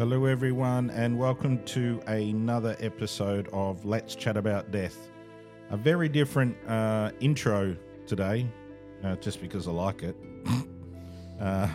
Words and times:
Hello, 0.00 0.24
everyone, 0.24 0.88
and 0.88 1.18
welcome 1.18 1.62
to 1.66 2.00
another 2.06 2.74
episode 2.80 3.50
of 3.52 3.84
Let's 3.84 4.14
Chat 4.14 4.38
About 4.38 4.70
Death. 4.70 5.10
A 5.68 5.76
very 5.76 6.08
different 6.08 6.56
uh, 6.66 7.10
intro 7.20 7.76
today, 8.06 8.46
uh, 9.04 9.16
just 9.16 9.42
because 9.42 9.68
I 9.68 9.72
like 9.72 10.02
it. 10.02 10.16
uh, 11.38 11.68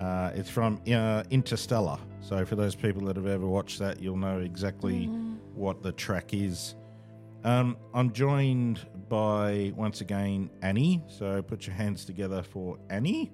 uh, 0.00 0.30
it's 0.34 0.48
from 0.48 0.80
uh, 0.90 1.22
Interstellar. 1.30 1.98
So, 2.22 2.46
for 2.46 2.56
those 2.56 2.74
people 2.74 3.02
that 3.02 3.16
have 3.16 3.26
ever 3.26 3.46
watched 3.46 3.78
that, 3.80 4.00
you'll 4.00 4.16
know 4.16 4.38
exactly 4.38 5.04
what 5.54 5.82
the 5.82 5.92
track 5.92 6.32
is. 6.32 6.76
Um, 7.44 7.76
I'm 7.92 8.10
joined 8.10 8.86
by, 9.10 9.70
once 9.76 10.00
again, 10.00 10.48
Annie. 10.62 11.04
So, 11.08 11.42
put 11.42 11.66
your 11.66 11.76
hands 11.76 12.06
together 12.06 12.42
for 12.42 12.78
Annie. 12.88 13.32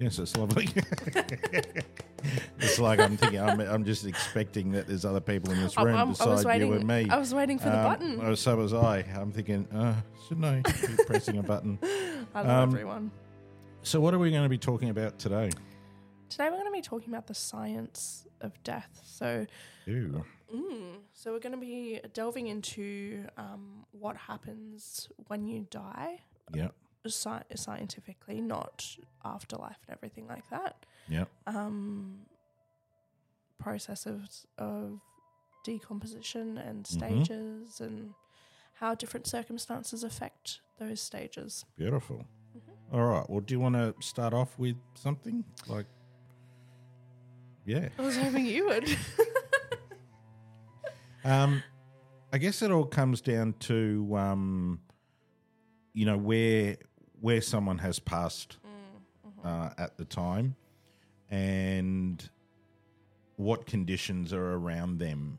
Yes, 0.00 0.18
it's 0.18 0.36
lovely. 0.36 0.68
it's 2.58 2.78
like 2.78 2.98
I'm 3.00 3.16
thinking, 3.16 3.40
I'm, 3.40 3.60
I'm 3.60 3.84
just 3.84 4.06
expecting 4.06 4.72
that 4.72 4.86
there's 4.86 5.04
other 5.04 5.20
people 5.20 5.50
in 5.52 5.60
this 5.60 5.76
room 5.76 5.94
I 5.96 6.02
was 6.04 6.18
beside 6.18 6.44
waiting- 6.44 6.68
you 6.68 6.74
and 6.74 6.86
me. 6.86 7.08
I 7.10 7.18
was 7.18 7.34
waiting 7.34 7.58
for 7.58 7.68
the 7.70 7.78
Um, 7.78 7.84
button. 7.84 8.20
oh, 8.22 8.34
so 8.34 8.56
was 8.56 8.72
I. 8.74 8.98
I'm 9.14 9.32
thinking, 9.32 9.66
uh, 9.72 9.94
shouldn't 10.26 10.44
I 10.46 10.62
be 10.62 11.04
pressing 11.04 11.38
a 11.38 11.42
button? 11.42 11.78
I 12.34 12.42
love 12.42 12.46
um, 12.48 12.70
everyone. 12.74 13.10
So, 13.82 14.00
what 14.00 14.14
are 14.14 14.18
we 14.18 14.30
going 14.30 14.42
to 14.42 14.48
be 14.48 14.58
talking 14.58 14.88
about 14.90 15.18
today? 15.18 15.50
Today 16.28 16.44
we're 16.50 16.56
going 16.56 16.66
to 16.66 16.72
be 16.72 16.82
talking 16.82 17.08
about 17.10 17.28
the 17.28 17.34
science 17.34 18.26
of 18.40 18.60
death. 18.64 19.00
So, 19.04 19.46
Ew. 19.86 20.24
mm, 20.52 20.94
so 21.12 21.32
we're 21.32 21.38
going 21.38 21.54
to 21.54 21.60
be 21.60 22.00
delving 22.12 22.48
into 22.48 23.24
um, 23.36 23.84
what 23.92 24.16
happens 24.16 25.08
when 25.28 25.46
you 25.46 25.68
die, 25.70 26.18
Yeah, 26.52 26.68
sci- 27.06 27.44
scientifically, 27.54 28.40
not 28.40 28.84
afterlife 29.24 29.78
and 29.86 29.96
everything 29.96 30.26
like 30.26 30.50
that. 30.50 30.84
Yeah. 31.08 31.24
Um, 31.46 32.26
processes 33.58 34.46
of 34.58 34.66
of 34.66 35.00
decomposition 35.64 36.58
and 36.58 36.84
Mhm. 36.84 36.86
stages, 37.26 37.80
and 37.80 38.14
how 38.74 38.94
different 38.94 39.26
circumstances 39.26 40.04
affect 40.04 40.60
those 40.78 41.00
stages. 41.00 41.64
Beautiful. 41.76 42.24
Mm-hmm. 42.56 42.94
All 42.96 43.04
right. 43.06 43.28
Well, 43.28 43.40
do 43.40 43.54
you 43.54 43.60
want 43.60 43.74
to 43.74 43.94
start 44.00 44.32
off 44.34 44.58
with 44.58 44.76
something 44.94 45.44
like? 45.66 45.86
Yeah. 47.64 47.88
I 47.98 48.02
was 48.02 48.16
hoping 48.16 48.46
you 48.46 48.66
would. 48.66 48.96
Um, 51.24 51.62
I 52.32 52.38
guess 52.38 52.62
it 52.62 52.70
all 52.70 52.84
comes 52.84 53.20
down 53.20 53.54
to, 53.60 54.16
um, 54.16 54.80
you 55.92 56.06
know, 56.06 56.16
where 56.16 56.76
where 57.20 57.40
someone 57.40 57.78
has 57.78 57.98
passed 57.98 58.58
uh, 59.44 59.70
at 59.76 59.96
the 59.96 60.04
time, 60.04 60.54
and 61.30 62.28
what 63.36 63.66
conditions 63.66 64.32
are 64.32 64.54
around 64.54 64.98
them 64.98 65.38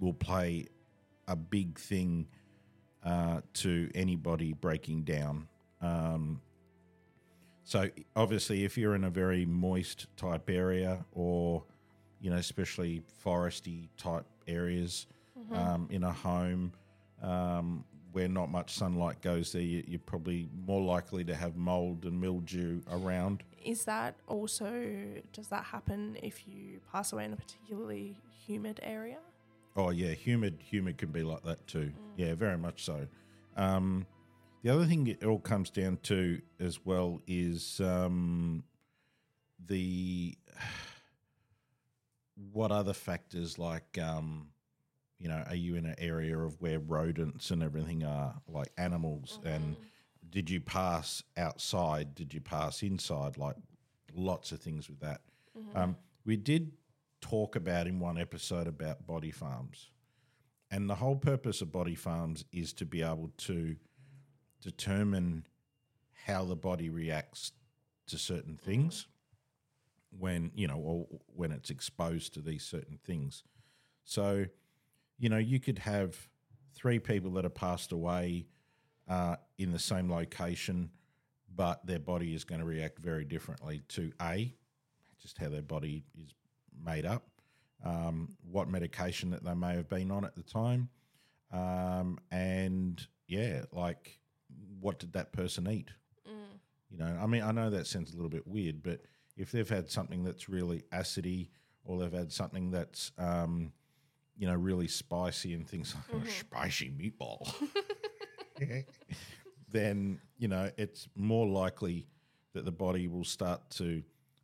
will 0.00 0.12
play 0.14 0.66
a 1.28 1.36
big 1.36 1.78
thing 1.78 2.26
uh, 3.04 3.40
to 3.54 3.90
anybody 3.94 4.52
breaking 4.52 5.02
down. 5.02 5.48
Um, 5.80 6.40
so 7.64 7.88
obviously, 8.14 8.64
if 8.64 8.78
you're 8.78 8.94
in 8.94 9.04
a 9.04 9.10
very 9.10 9.44
moist 9.44 10.06
type 10.16 10.48
area, 10.48 11.04
or 11.12 11.64
you 12.20 12.30
know, 12.30 12.36
especially 12.36 13.02
foresty 13.24 13.88
type 13.96 14.24
areas, 14.46 15.06
um, 15.52 15.88
in 15.90 16.02
a 16.04 16.12
home 16.12 16.72
um, 17.22 17.84
where 18.16 18.28
not 18.28 18.50
much 18.50 18.72
sunlight 18.72 19.20
goes 19.20 19.52
there, 19.52 19.60
you, 19.60 19.84
you're 19.86 19.98
probably 19.98 20.48
more 20.66 20.80
likely 20.80 21.22
to 21.22 21.34
have 21.34 21.54
mold 21.54 22.06
and 22.06 22.18
mildew 22.18 22.80
around. 22.90 23.42
Is 23.62 23.84
that 23.84 24.14
also 24.26 24.72
does 25.34 25.48
that 25.48 25.64
happen 25.64 26.16
if 26.22 26.48
you 26.48 26.80
pass 26.90 27.12
away 27.12 27.26
in 27.26 27.34
a 27.34 27.36
particularly 27.36 28.16
humid 28.46 28.80
area? 28.82 29.18
Oh 29.76 29.90
yeah, 29.90 30.12
humid, 30.12 30.56
humid 30.62 30.96
can 30.96 31.10
be 31.10 31.24
like 31.24 31.42
that 31.42 31.66
too. 31.66 31.92
Yeah, 32.16 32.34
very 32.34 32.56
much 32.56 32.86
so. 32.86 33.06
Um, 33.54 34.06
the 34.62 34.70
other 34.70 34.86
thing 34.86 35.06
it 35.08 35.22
all 35.22 35.38
comes 35.38 35.68
down 35.68 35.98
to 36.04 36.40
as 36.58 36.86
well 36.86 37.20
is 37.26 37.82
um, 37.82 38.64
the 39.62 40.38
what 42.50 42.72
other 42.72 42.94
factors 42.94 43.58
like 43.58 43.98
um, 44.02 44.48
you 45.18 45.28
know, 45.28 45.42
are 45.46 45.54
you 45.54 45.76
in 45.76 45.86
an 45.86 45.94
area 45.98 46.38
of 46.38 46.60
where 46.60 46.78
rodents 46.78 47.50
and 47.50 47.62
everything 47.62 48.04
are 48.04 48.34
like 48.48 48.70
animals 48.76 49.38
and 49.44 49.76
mm. 49.76 49.80
did 50.30 50.50
you 50.50 50.60
pass 50.60 51.22
outside? 51.36 52.14
Did 52.14 52.34
you 52.34 52.40
pass 52.40 52.82
inside? 52.82 53.38
Like 53.38 53.56
lots 54.14 54.52
of 54.52 54.60
things 54.60 54.88
with 54.88 55.00
that. 55.00 55.20
Mm-hmm. 55.58 55.78
Um, 55.78 55.96
we 56.24 56.36
did 56.36 56.72
talk 57.20 57.56
about 57.56 57.86
in 57.86 57.98
one 57.98 58.18
episode 58.18 58.66
about 58.66 59.06
body 59.06 59.30
farms. 59.30 59.90
And 60.70 60.90
the 60.90 60.96
whole 60.96 61.16
purpose 61.16 61.60
of 61.60 61.70
body 61.70 61.94
farms 61.94 62.44
is 62.52 62.72
to 62.74 62.84
be 62.84 63.02
able 63.02 63.30
to 63.38 63.76
determine 64.60 65.46
how 66.26 66.44
the 66.44 66.56
body 66.56 66.90
reacts 66.90 67.52
to 68.08 68.18
certain 68.18 68.54
mm-hmm. 68.54 68.70
things 68.70 69.06
when, 70.18 70.50
you 70.54 70.66
know, 70.66 70.76
or 70.76 71.06
when 71.26 71.52
it's 71.52 71.70
exposed 71.70 72.34
to 72.34 72.40
these 72.40 72.64
certain 72.64 72.98
things. 73.04 73.44
So, 74.04 74.46
you 75.18 75.28
know, 75.28 75.38
you 75.38 75.60
could 75.60 75.78
have 75.78 76.16
three 76.74 76.98
people 76.98 77.30
that 77.32 77.44
have 77.44 77.54
passed 77.54 77.92
away 77.92 78.46
uh, 79.08 79.36
in 79.58 79.72
the 79.72 79.78
same 79.78 80.10
location, 80.10 80.90
but 81.54 81.84
their 81.86 81.98
body 81.98 82.34
is 82.34 82.44
going 82.44 82.60
to 82.60 82.66
react 82.66 82.98
very 82.98 83.24
differently 83.24 83.82
to 83.88 84.12
A, 84.20 84.54
just 85.20 85.38
how 85.38 85.48
their 85.48 85.62
body 85.62 86.04
is 86.20 86.34
made 86.84 87.06
up, 87.06 87.24
um, 87.84 88.36
what 88.50 88.68
medication 88.68 89.30
that 89.30 89.44
they 89.44 89.54
may 89.54 89.74
have 89.74 89.88
been 89.88 90.10
on 90.10 90.24
at 90.24 90.34
the 90.34 90.42
time, 90.42 90.88
um, 91.52 92.18
and 92.30 93.06
yeah, 93.26 93.62
like 93.72 94.18
what 94.80 94.98
did 94.98 95.12
that 95.14 95.32
person 95.32 95.68
eat? 95.70 95.88
You 96.90 96.98
know, 96.98 97.18
I 97.20 97.26
mean, 97.26 97.42
I 97.42 97.52
know 97.52 97.70
that 97.70 97.86
sounds 97.86 98.12
a 98.12 98.16
little 98.16 98.30
bit 98.30 98.46
weird, 98.46 98.82
but 98.82 99.00
if 99.36 99.50
they've 99.50 99.68
had 99.68 99.90
something 99.90 100.24
that's 100.24 100.48
really 100.48 100.82
acidy, 100.92 101.48
or 101.84 101.98
they've 101.98 102.12
had 102.12 102.32
something 102.32 102.70
that's 102.70 103.12
um, 103.18 103.72
you 104.38 104.46
know 104.46 104.54
really 104.54 104.88
spicy 104.88 105.54
and 105.54 105.68
things 105.68 105.94
like 106.12 106.22
a 106.22 106.30
spicy 106.30 106.90
meatball, 106.90 107.52
then 109.70 110.20
you 110.38 110.48
know 110.48 110.70
it's 110.76 111.08
more 111.14 111.46
likely 111.46 112.06
that 112.52 112.64
the 112.64 112.72
body 112.72 113.06
will 113.06 113.24
start 113.24 113.68
to 113.70 114.02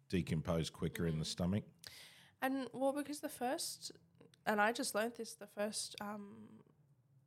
decompose 0.08 0.68
quicker 0.68 1.06
in 1.06 1.18
the 1.18 1.24
mm. 1.24 1.28
stomach. 1.28 1.64
And 2.42 2.68
well, 2.72 2.92
because 2.92 3.20
the 3.20 3.28
first, 3.28 3.92
and 4.46 4.60
I 4.60 4.72
just 4.72 4.94
learned 4.94 5.14
this, 5.16 5.34
the 5.34 5.46
first 5.46 5.96
um, 6.00 6.36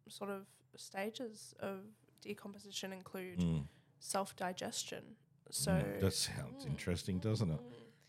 sort 0.07 0.29
of 0.29 0.45
stages 0.75 1.55
of 1.59 1.79
decomposition 2.21 2.93
include 2.93 3.39
mm. 3.39 3.63
self 3.99 4.35
digestion. 4.35 5.03
So, 5.51 5.71
Mm, 5.71 5.99
that 6.01 6.13
sounds 6.13 6.65
mm. 6.65 6.69
interesting, 6.69 7.19
doesn't 7.19 7.51
it? 7.51 7.59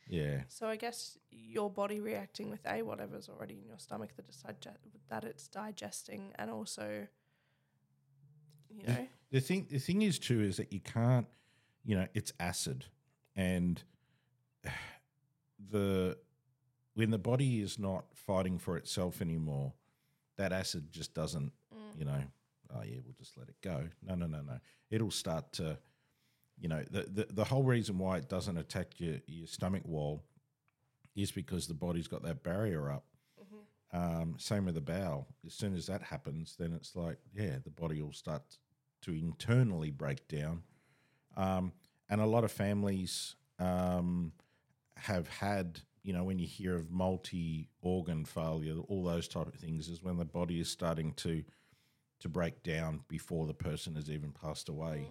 Yeah. 0.09 0.43
so 0.49 0.69
I 0.69 0.77
guess 0.77 1.19
your 1.31 1.71
body 1.71 2.01
reacting 2.01 2.51
with 2.51 2.65
a 2.67 2.83
whatever's 2.83 3.29
already 3.29 3.55
in 3.55 3.67
your 3.67 3.79
stomach 3.79 4.11
that 4.17 4.27
it's 4.29 4.43
digest- 4.43 4.79
that 5.09 5.25
it's 5.25 5.49
digesting, 5.49 6.33
and 6.37 6.51
also, 6.51 7.07
you 8.71 8.87
know, 8.87 9.09
The 9.31 9.41
thing, 9.41 9.67
the 9.71 9.79
thing 9.79 10.03
is 10.03 10.19
too, 10.19 10.41
is 10.41 10.57
that 10.59 10.73
you 10.73 10.81
can't, 10.81 11.27
you 11.85 11.97
know, 11.97 12.07
it's 12.15 12.33
acid, 12.39 12.87
and 13.35 13.83
the 15.71 16.17
when 16.95 17.11
the 17.11 17.19
body 17.19 17.61
is 17.61 17.79
not 17.79 18.07
fighting 18.15 18.59
for 18.59 18.77
itself 18.77 19.21
anymore, 19.21 19.73
that 20.37 20.53
acid 20.53 20.91
just 20.91 21.13
doesn't, 21.13 21.53
mm. 21.75 21.99
you 21.99 22.05
know, 22.07 22.23
oh 22.75 22.83
yeah, 22.83 22.97
we'll 23.05 23.15
just 23.19 23.37
let 23.37 23.49
it 23.49 23.57
go. 23.61 23.89
No, 24.03 24.15
no, 24.15 24.27
no, 24.27 24.41
no. 24.41 24.59
It'll 24.91 25.11
start 25.11 25.53
to, 25.55 25.79
you 26.59 26.69
know, 26.69 26.85
the 26.91 27.03
the, 27.03 27.27
the 27.33 27.45
whole 27.45 27.65
reason 27.65 27.99
why 27.99 28.19
it 28.19 28.29
doesn't 28.29 28.57
attack 28.57 28.99
your 28.99 29.17
your 29.27 29.47
stomach 29.47 29.83
wall 29.85 30.23
is 31.15 31.31
because 31.31 31.67
the 31.67 31.75
body's 31.75 32.09
got 32.09 32.23
that 32.23 32.43
barrier 32.43 32.91
up. 32.91 33.05
Um, 33.93 34.35
same 34.39 34.67
with 34.67 34.75
the 34.75 34.81
bowel. 34.81 35.27
As 35.47 35.55
soon 35.55 35.75
as 35.75 35.87
that 35.87 36.03
happens, 36.03 36.57
then 36.59 36.73
it's 36.73 36.95
like, 36.95 37.19
yeah, 37.35 37.57
the 37.65 37.71
body 37.71 38.03
will 38.03 38.13
start 38.13 38.43
to 39.03 39.13
internally 39.13 39.91
break 39.91 40.27
down. 40.29 40.63
Um, 41.37 41.73
and 42.11 42.21
a 42.21 42.27
lot 42.27 42.45
of 42.45 42.53
families 42.53 43.37
um, 43.59 44.33
have 44.97 45.29
had, 45.29 45.81
you 46.03 46.13
know, 46.13 46.25
when 46.25 46.39
you 46.39 46.47
hear 46.47 46.75
of 46.77 46.91
multi 46.91 47.69
organ 47.81 48.25
failure, 48.25 48.77
all 48.89 49.05
those 49.05 49.29
type 49.29 49.47
of 49.47 49.55
things, 49.55 49.89
is 49.89 50.03
when 50.03 50.17
the 50.19 50.25
body 50.25 50.61
is 50.61 50.69
starting 50.69 51.13
to 51.15 51.43
to 52.19 52.29
break 52.31 52.63
down 52.63 53.01
before 53.09 53.47
the 53.47 53.55
person 53.55 53.95
has 53.95 54.11
even 54.11 54.33
passed 54.33 54.69
away. 54.71 55.09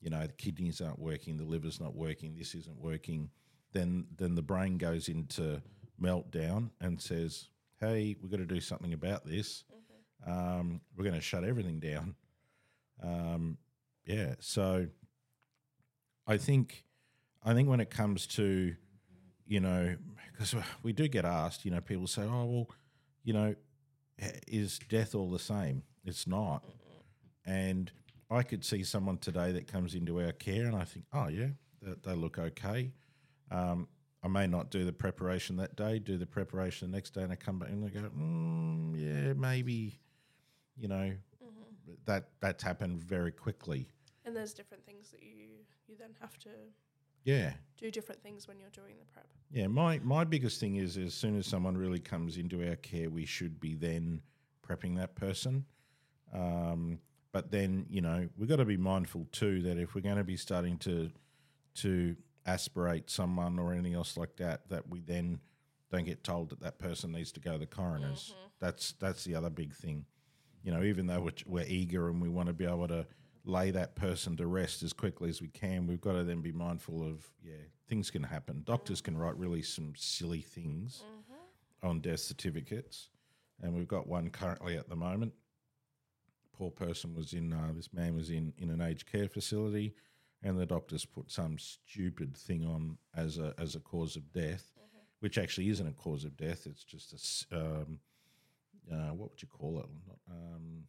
You 0.00 0.10
know, 0.10 0.26
the 0.26 0.32
kidneys 0.32 0.80
aren't 0.80 0.98
working, 0.98 1.36
the 1.36 1.44
liver's 1.44 1.80
not 1.80 1.94
working, 1.94 2.36
this 2.36 2.54
isn't 2.54 2.78
working. 2.78 3.30
Then 3.72 4.06
then 4.16 4.34
the 4.34 4.42
brain 4.42 4.78
goes 4.78 5.08
into 5.08 5.62
meltdown 6.00 6.70
and 6.80 7.00
says, 7.00 7.48
"Hey, 7.80 8.16
we've 8.20 8.30
got 8.30 8.38
to 8.38 8.46
do 8.46 8.60
something 8.60 8.92
about 8.92 9.24
this. 9.26 9.64
Um, 10.26 10.80
we're 10.96 11.04
going 11.04 11.14
to 11.14 11.20
shut 11.20 11.44
everything 11.44 11.80
down." 11.80 12.14
Um, 13.02 13.58
yeah, 14.04 14.34
so 14.38 14.86
I 16.26 16.36
think 16.36 16.84
I 17.42 17.54
think 17.54 17.68
when 17.68 17.80
it 17.80 17.90
comes 17.90 18.26
to 18.28 18.76
you 19.46 19.60
know, 19.60 19.96
because 20.32 20.54
we 20.82 20.92
do 20.92 21.08
get 21.08 21.24
asked, 21.24 21.64
you 21.64 21.70
know, 21.70 21.80
people 21.80 22.06
say, 22.06 22.22
oh, 22.22 22.44
well, 22.44 22.70
you 23.24 23.32
know, 23.32 23.54
is 24.48 24.78
death 24.88 25.14
all 25.14 25.30
the 25.30 25.38
same? 25.38 25.82
It's 26.04 26.26
not. 26.26 26.64
And 27.44 27.90
I 28.30 28.42
could 28.42 28.64
see 28.64 28.82
someone 28.82 29.18
today 29.18 29.52
that 29.52 29.66
comes 29.70 29.94
into 29.94 30.20
our 30.20 30.32
care 30.32 30.66
and 30.66 30.74
I 30.74 30.84
think, 30.84 31.06
oh, 31.12 31.28
yeah, 31.28 31.48
they, 31.80 31.92
they 32.02 32.14
look 32.16 32.38
okay. 32.38 32.92
Um, 33.50 33.88
I 34.22 34.28
may 34.28 34.46
not 34.48 34.70
do 34.70 34.84
the 34.84 34.92
preparation 34.92 35.56
that 35.58 35.76
day, 35.76 35.98
do 36.00 36.16
the 36.18 36.26
preparation 36.26 36.90
the 36.90 36.96
next 36.96 37.10
day, 37.14 37.22
and 37.22 37.30
I 37.30 37.36
come 37.36 37.60
back 37.60 37.68
and 37.68 37.84
I 37.84 37.88
go, 37.88 38.00
mm, 38.00 38.94
yeah, 38.96 39.32
maybe, 39.34 40.00
you 40.76 40.88
know, 40.88 41.12
that 42.06 42.28
that's 42.40 42.62
happened 42.64 42.98
very 43.02 43.30
quickly. 43.30 43.88
And 44.24 44.34
there's 44.34 44.52
different 44.52 44.84
things 44.84 45.10
that 45.10 45.22
you 45.22 45.46
you 45.86 45.94
then 45.96 46.10
have 46.20 46.36
to 46.40 46.48
Yeah, 47.22 47.52
do 47.78 47.90
different 47.92 48.20
things 48.22 48.48
when 48.48 48.58
you're 48.58 48.70
doing 48.70 48.94
the 48.98 49.04
prep. 49.04 49.28
yeah. 49.52 49.68
My 49.68 50.00
my 50.00 50.24
biggest 50.24 50.58
thing 50.58 50.76
is 50.76 50.96
as 50.96 51.14
soon 51.14 51.38
as 51.38 51.46
someone 51.46 51.76
really 51.76 52.00
comes 52.00 52.36
into 52.36 52.68
our 52.68 52.74
care, 52.76 53.08
we 53.08 53.24
should 53.24 53.60
be 53.60 53.74
then 53.74 54.20
prepping 54.66 54.96
that 54.96 55.14
person. 55.14 55.64
Um, 56.32 56.98
but 57.36 57.50
then 57.50 57.84
you 57.90 58.00
know 58.00 58.26
we've 58.38 58.48
got 58.48 58.56
to 58.56 58.64
be 58.64 58.78
mindful 58.78 59.26
too 59.30 59.60
that 59.60 59.76
if 59.76 59.94
we're 59.94 60.00
going 60.00 60.16
to 60.16 60.24
be 60.24 60.38
starting 60.38 60.78
to 60.78 61.10
to 61.74 62.16
aspirate 62.46 63.10
someone 63.10 63.58
or 63.58 63.74
anything 63.74 63.92
else 63.92 64.16
like 64.16 64.36
that, 64.36 64.66
that 64.70 64.88
we 64.88 65.00
then 65.00 65.38
don't 65.92 66.06
get 66.06 66.24
told 66.24 66.48
that 66.48 66.60
that 66.60 66.78
person 66.78 67.12
needs 67.12 67.30
to 67.32 67.40
go 67.40 67.52
to 67.52 67.58
the 67.58 67.66
coroners. 67.66 68.32
Mm-hmm. 68.32 68.46
That's 68.58 68.92
that's 68.92 69.24
the 69.24 69.34
other 69.34 69.50
big 69.50 69.74
thing. 69.74 70.06
You 70.62 70.72
know, 70.72 70.82
even 70.82 71.06
though 71.06 71.20
we're, 71.20 71.32
we're 71.44 71.66
eager 71.68 72.08
and 72.08 72.22
we 72.22 72.30
want 72.30 72.46
to 72.46 72.54
be 72.54 72.64
able 72.64 72.88
to 72.88 73.06
lay 73.44 73.70
that 73.70 73.96
person 73.96 74.34
to 74.38 74.46
rest 74.46 74.82
as 74.82 74.94
quickly 74.94 75.28
as 75.28 75.42
we 75.42 75.48
can, 75.48 75.86
we've 75.86 76.00
got 76.00 76.12
to 76.12 76.24
then 76.24 76.40
be 76.40 76.52
mindful 76.52 77.06
of 77.06 77.30
yeah, 77.44 77.52
things 77.86 78.10
can 78.10 78.22
happen. 78.22 78.62
Doctors 78.64 79.02
can 79.02 79.18
write 79.18 79.36
really 79.36 79.60
some 79.60 79.92
silly 79.94 80.40
things 80.40 81.02
mm-hmm. 81.04 81.86
on 81.86 82.00
death 82.00 82.20
certificates, 82.20 83.10
and 83.60 83.74
we've 83.74 83.86
got 83.86 84.06
one 84.06 84.30
currently 84.30 84.78
at 84.78 84.88
the 84.88 84.96
moment. 84.96 85.34
Poor 86.56 86.70
person 86.70 87.14
was 87.14 87.32
in. 87.34 87.52
Uh, 87.52 87.72
this 87.74 87.92
man 87.92 88.14
was 88.14 88.30
in 88.30 88.52
in 88.58 88.70
an 88.70 88.80
aged 88.80 89.10
care 89.10 89.28
facility, 89.28 89.94
and 90.42 90.58
the 90.58 90.64
doctors 90.66 91.04
put 91.04 91.30
some 91.30 91.58
stupid 91.58 92.36
thing 92.36 92.64
on 92.64 92.96
as 93.14 93.36
a 93.38 93.52
as 93.58 93.74
a 93.74 93.80
cause 93.80 94.16
of 94.16 94.32
death, 94.32 94.72
which 95.20 95.36
actually 95.38 95.68
isn't 95.68 95.86
a 95.86 95.92
cause 95.92 96.24
of 96.24 96.36
death. 96.36 96.66
It's 96.66 96.82
just 96.84 97.46
a, 97.52 97.56
um, 97.56 97.98
uh, 98.90 99.12
what 99.12 99.30
would 99.30 99.42
you 99.42 99.48
call 99.48 99.80
it? 99.80 99.86
Not, 100.06 100.18
um, 100.30 100.84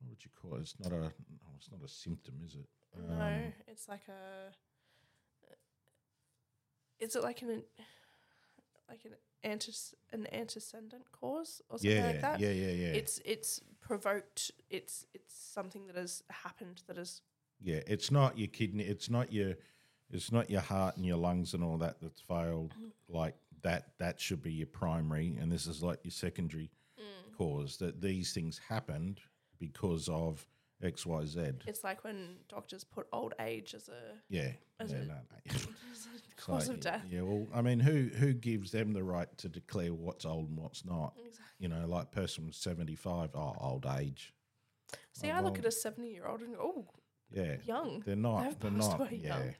what 0.00 0.10
would 0.10 0.24
you 0.24 0.30
call 0.40 0.56
it? 0.58 0.60
It's 0.60 0.74
not 0.80 0.92
a. 0.92 1.04
Oh, 1.06 1.52
it's 1.56 1.70
not 1.70 1.82
a 1.82 1.88
symptom, 1.88 2.34
is 2.44 2.56
it? 2.56 2.66
no, 3.08 3.14
Um, 3.24 3.52
it's 3.66 3.88
like 3.88 4.02
a. 4.08 4.52
Is 6.98 7.14
it 7.16 7.22
like 7.22 7.42
an 7.42 7.62
like 8.88 9.04
an 9.04 9.12
antis 9.44 9.94
an 10.12 10.26
antecedent 10.32 11.10
cause 11.12 11.62
or 11.68 11.78
something 11.78 11.96
yeah, 11.96 12.06
like 12.06 12.20
that? 12.20 12.40
yeah, 12.40 12.50
yeah, 12.50 12.72
yeah. 12.72 12.88
It's 12.88 13.20
it's 13.24 13.60
provoked. 13.80 14.50
It's 14.70 15.06
it's 15.14 15.34
something 15.34 15.86
that 15.86 15.96
has 15.96 16.22
happened 16.30 16.82
that 16.86 16.96
has 16.96 17.22
Yeah, 17.62 17.80
it's 17.86 18.10
not 18.10 18.38
your 18.38 18.48
kidney. 18.48 18.84
It's 18.84 19.10
not 19.10 19.32
your. 19.32 19.54
It's 20.08 20.30
not 20.30 20.48
your 20.50 20.60
heart 20.60 20.96
and 20.96 21.04
your 21.04 21.16
lungs 21.16 21.52
and 21.52 21.64
all 21.64 21.78
that 21.78 22.00
that's 22.00 22.20
failed. 22.20 22.74
Mm. 22.80 22.90
Like 23.08 23.34
that. 23.62 23.90
That 23.98 24.20
should 24.20 24.42
be 24.42 24.52
your 24.52 24.68
primary, 24.68 25.36
and 25.40 25.50
this 25.50 25.66
is 25.66 25.82
like 25.82 26.00
your 26.04 26.12
secondary 26.12 26.70
mm. 26.98 27.36
cause. 27.36 27.76
That 27.78 28.00
these 28.00 28.32
things 28.32 28.60
happened 28.68 29.20
because 29.58 30.08
of 30.08 30.46
X, 30.82 31.06
Y, 31.06 31.24
Z. 31.26 31.40
It's 31.66 31.82
like 31.84 32.04
when 32.04 32.36
doctors 32.48 32.84
put 32.84 33.06
old 33.12 33.34
age 33.40 33.74
as 33.74 33.88
a, 33.88 34.16
Yeah, 34.28 34.50
As 34.78 34.92
yeah, 34.92 34.98
a- 34.98 35.04
no, 35.06 35.14
no. 35.14 35.54
a 35.54 36.40
cause 36.40 36.68
of 36.68 36.80
death. 36.80 37.02
Yeah, 37.10 37.22
well, 37.22 37.46
I 37.54 37.62
mean, 37.62 37.80
who 37.80 38.08
who 38.14 38.32
gives 38.34 38.70
them 38.72 38.92
the 38.92 39.02
right 39.02 39.28
to 39.38 39.48
declare 39.48 39.94
what's 39.94 40.24
old 40.26 40.48
and 40.50 40.58
what's 40.58 40.84
not? 40.84 41.14
Exactly. 41.16 41.44
You 41.58 41.68
know, 41.68 41.86
like 41.86 42.10
person 42.12 42.52
seventy 42.52 42.94
five. 42.94 43.30
Oh, 43.34 43.54
old 43.58 43.86
age. 43.98 44.34
See, 45.12 45.30
Oh, 45.30 45.36
I 45.36 45.40
look 45.40 45.58
at 45.58 45.64
a 45.64 45.70
seventy-year-old 45.70 46.40
and 46.42 46.54
go, 46.54 46.60
"Oh, 46.62 46.86
Yeah, 47.32 47.56
young." 47.64 48.02
They're 48.04 48.14
not. 48.16 48.44
They've 48.44 48.58
They're 48.60 48.70
not. 48.70 49.12
Yeah. 49.12 49.28
young. 49.38 49.54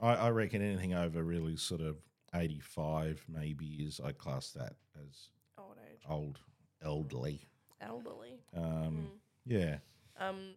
I, 0.00 0.14
I 0.14 0.30
reckon 0.30 0.62
anything 0.62 0.94
over 0.94 1.22
really 1.22 1.56
sort 1.56 1.80
of 1.80 1.96
85 2.34 3.24
maybe 3.28 3.66
is, 3.66 4.00
I 4.04 4.10
class 4.12 4.50
that 4.50 4.74
as 4.96 5.28
Old 5.56 5.76
age, 5.90 6.02
old, 6.08 6.40
elderly. 6.82 7.46
elderly. 7.80 8.40
Um, 8.56 9.08
Yeah. 9.46 9.78
Um, 10.18 10.54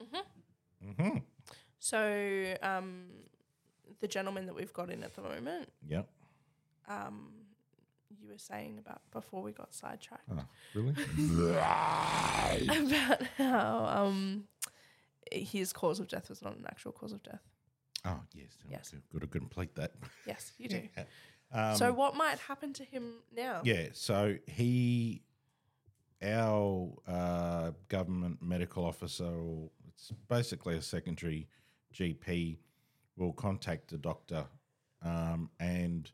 hmm 0.00 0.20
Mhm. 0.84 1.22
so 1.78 2.54
um, 2.62 3.06
the 4.00 4.08
gentleman 4.08 4.46
that 4.46 4.54
we've 4.54 4.72
got 4.72 4.90
in 4.90 5.02
at 5.02 5.14
the 5.14 5.22
moment, 5.22 5.72
Yep. 5.88 6.08
um, 6.88 7.32
you 8.20 8.28
were 8.28 8.38
saying 8.38 8.78
about 8.78 9.00
before 9.10 9.42
we 9.42 9.52
got 9.52 9.74
sidetracked 9.74 10.28
Oh, 10.30 10.46
really? 10.74 10.92
about 12.86 13.22
how 13.38 13.84
um, 13.86 14.46
his 15.32 15.72
cause 15.72 15.98
of 15.98 16.08
death 16.08 16.28
was 16.28 16.42
not 16.42 16.56
an 16.56 16.64
actual 16.68 16.92
cause 16.92 17.12
of 17.12 17.22
death. 17.22 17.42
oh, 18.04 18.20
yes. 18.32 18.56
Yes. 18.70 18.90
You've 18.92 19.08
got 19.12 19.22
to 19.22 19.26
complete 19.26 19.74
that. 19.76 19.92
Yes, 20.26 20.52
you 20.58 20.68
do. 20.76 20.82
Um, 21.52 21.76
so 21.76 21.92
what 21.92 22.14
might 22.16 22.38
happen 22.38 22.72
to 22.74 22.84
him 22.84 23.14
now? 23.34 23.60
Yeah, 23.64 23.88
so 23.92 24.36
he, 24.46 25.22
our 26.22 26.92
uh, 27.06 27.70
government 27.88 28.38
medical 28.40 28.84
officer, 28.84 29.24
or 29.24 29.70
it's 29.88 30.12
basically 30.28 30.76
a 30.76 30.82
secondary 30.82 31.48
GP, 31.94 32.58
will 33.16 33.32
contact 33.32 33.90
the 33.90 33.98
doctor 33.98 34.44
um, 35.02 35.50
and 35.60 36.10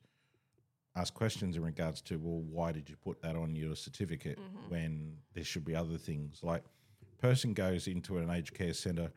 ask 0.95 1.15
questions 1.15 1.57
in 1.57 1.63
regards 1.63 2.03
to, 2.03 2.19
well, 2.19 2.43
why 2.51 2.73
did 2.73 2.89
you 2.89 2.97
put 2.97 3.21
that 3.23 3.35
on 3.37 3.57
your 3.57 3.75
certificate 3.75 4.39
when 4.69 5.17
there 5.35 5.45
should 5.45 5.65
be 5.65 5.75
other 5.75 5.97
things? 5.97 6.41
Like, 6.43 6.65
person 7.21 7.55
goes 7.55 7.87
into 7.87 8.19
an 8.19 8.31
aged 8.31 8.53
care 8.53 8.75
centre 8.75 9.11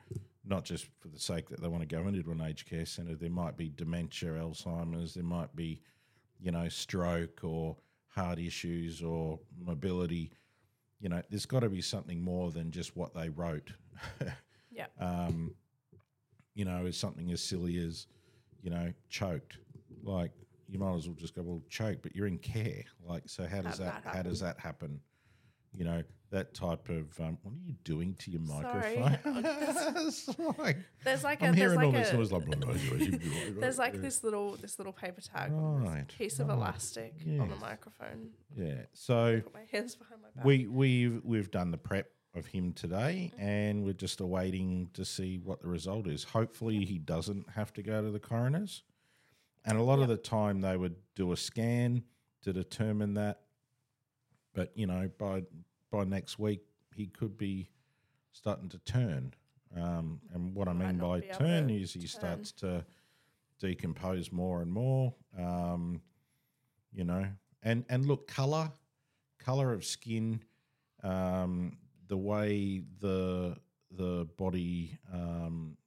not 0.48 0.64
just 0.64 0.88
for 1.00 1.08
the 1.08 1.20
sake 1.20 1.50
that 1.50 1.60
they 1.60 1.68
want 1.68 1.82
to 1.82 1.96
go 1.96 2.08
into 2.08 2.32
an 2.32 2.40
aged 2.42 2.70
care 2.70 2.86
centre. 2.86 3.16
There 3.16 3.32
might 3.32 3.58
be 3.58 3.70
dementia, 3.76 4.30
Alzheimer's, 4.30 5.16
there 5.16 5.24
might 5.24 5.56
be 5.56 5.82
you 6.40 6.52
know, 6.52 6.70
stroke 6.70 7.44
or 7.44 7.76
heart 8.08 8.40
issues 8.40 9.02
or 9.02 9.40
mobility, 9.60 10.32
you 11.00 11.10
know, 11.10 11.22
there's 11.30 11.46
got 11.46 11.62
to 11.62 11.70
be 11.70 11.82
something 11.82 12.22
more 12.22 12.52
than 12.52 12.72
just 12.72 12.96
what 12.96 13.14
they 13.14 13.30
wrote. 13.30 13.72
Yeah. 14.72 14.88
um, 15.00 15.56
you 16.54 16.66
know, 16.66 16.86
it's 16.86 16.98
something 16.98 17.32
as 17.32 17.42
silly 17.42 17.78
as, 17.78 18.08
you 18.62 18.70
know, 18.70 18.92
choked. 19.08 19.58
Like 20.04 20.32
you 20.68 20.80
might 20.80 20.96
as 20.96 21.08
well 21.08 21.16
just 21.16 21.34
go, 21.34 21.44
well, 21.44 21.62
choke, 21.70 22.00
but 22.02 22.14
you're 22.14 22.28
in 22.28 22.40
care. 22.40 22.84
Like, 23.02 23.24
so 23.26 23.48
how 23.48 23.62
does 23.62 23.78
that, 23.78 24.04
that 24.04 24.16
how 24.16 24.22
does 24.22 24.42
that 24.42 24.60
happen? 24.60 25.00
You 25.74 25.86
know, 25.86 26.04
that 26.36 26.54
type 26.54 26.90
of, 26.90 27.18
um, 27.20 27.38
what 27.44 27.54
are 27.54 27.66
you 27.66 27.76
doing 27.84 28.14
to 28.20 28.30
your 28.32 28.42
microphone? 28.42 29.18
It's 30.06 30.28
like, 30.58 30.78
There's 31.04 31.24
like 31.24 31.42
I'm 31.42 31.54
a 31.54 31.56
there's 31.56 31.78
all 31.78 31.92
like 31.92 31.94
this 31.94 32.14
noise 32.14 32.32
like, 32.32 32.46
there's 33.60 33.78
like 33.78 34.02
this 34.02 34.24
little 34.24 34.56
this 34.58 34.78
little 34.78 34.94
paper 34.94 35.22
tag, 35.22 35.52
with 35.52 35.84
this 35.84 35.90
Right, 35.90 36.08
piece 36.18 36.40
of 36.40 36.50
right, 36.50 36.56
elastic 36.58 37.14
on 37.40 37.50
the 37.50 37.56
microphone. 37.56 38.30
yeah. 38.56 38.84
So, 38.94 39.42
my 39.54 39.62
hands 39.72 39.96
behind 39.96 40.22
my 40.22 40.28
back. 40.36 40.46
We 40.46 40.68
we've 40.68 41.22
we've 41.24 41.50
done 41.52 41.72
the 41.72 41.78
prep 41.78 42.08
of 42.36 42.46
him 42.48 42.74
today, 42.74 43.32
and 43.40 43.86
we're 43.86 43.94
just 43.94 44.20
awaiting 44.20 44.90
to 44.94 45.06
see 45.06 45.38
what 45.38 45.62
the 45.62 45.70
result 45.70 46.06
is. 46.08 46.24
Hopefully, 46.26 46.84
he 46.86 46.98
doesn't 47.00 47.50
have 47.52 47.72
to 47.74 47.82
go 47.82 48.02
to 48.02 48.12
the 48.12 48.20
coroner's. 48.20 48.84
And 49.64 49.78
a 49.78 49.84
lot 49.84 50.00
of 50.00 50.10
the 50.10 50.18
time, 50.18 50.62
they 50.62 50.76
would 50.78 50.96
do 51.16 51.32
a 51.32 51.38
scan 51.38 52.04
to 52.44 52.54
determine 52.54 53.14
that. 53.16 53.40
But 54.54 54.72
you 54.76 54.86
know, 54.88 55.10
by 55.18 55.44
by 55.96 56.04
next 56.04 56.38
week, 56.38 56.62
he 56.94 57.08
could 57.08 57.38
be 57.38 57.70
starting 58.34 58.68
to 58.70 58.80
turn. 58.80 59.34
Um, 59.76 60.20
and 60.34 60.54
what 60.54 60.68
I 60.68 60.74
mean 60.74 60.98
by 60.98 61.22
turn 61.22 61.70
is 61.70 61.94
he 61.94 62.02
turn. 62.02 62.08
starts 62.08 62.52
to 62.54 62.86
decompose 63.60 64.32
more 64.32 64.62
and 64.62 64.72
more. 64.72 65.14
Um, 65.38 66.02
you 66.92 67.06
know, 67.06 67.26
and 67.64 67.86
and 67.90 68.06
look, 68.06 68.28
color, 68.28 68.72
color 69.40 69.72
of 69.74 69.86
skin, 69.86 70.42
um, 71.04 71.78
the 72.08 72.18
way 72.18 72.82
the 73.00 73.58
the 73.92 74.28
body 74.38 74.98
um, 75.14 75.78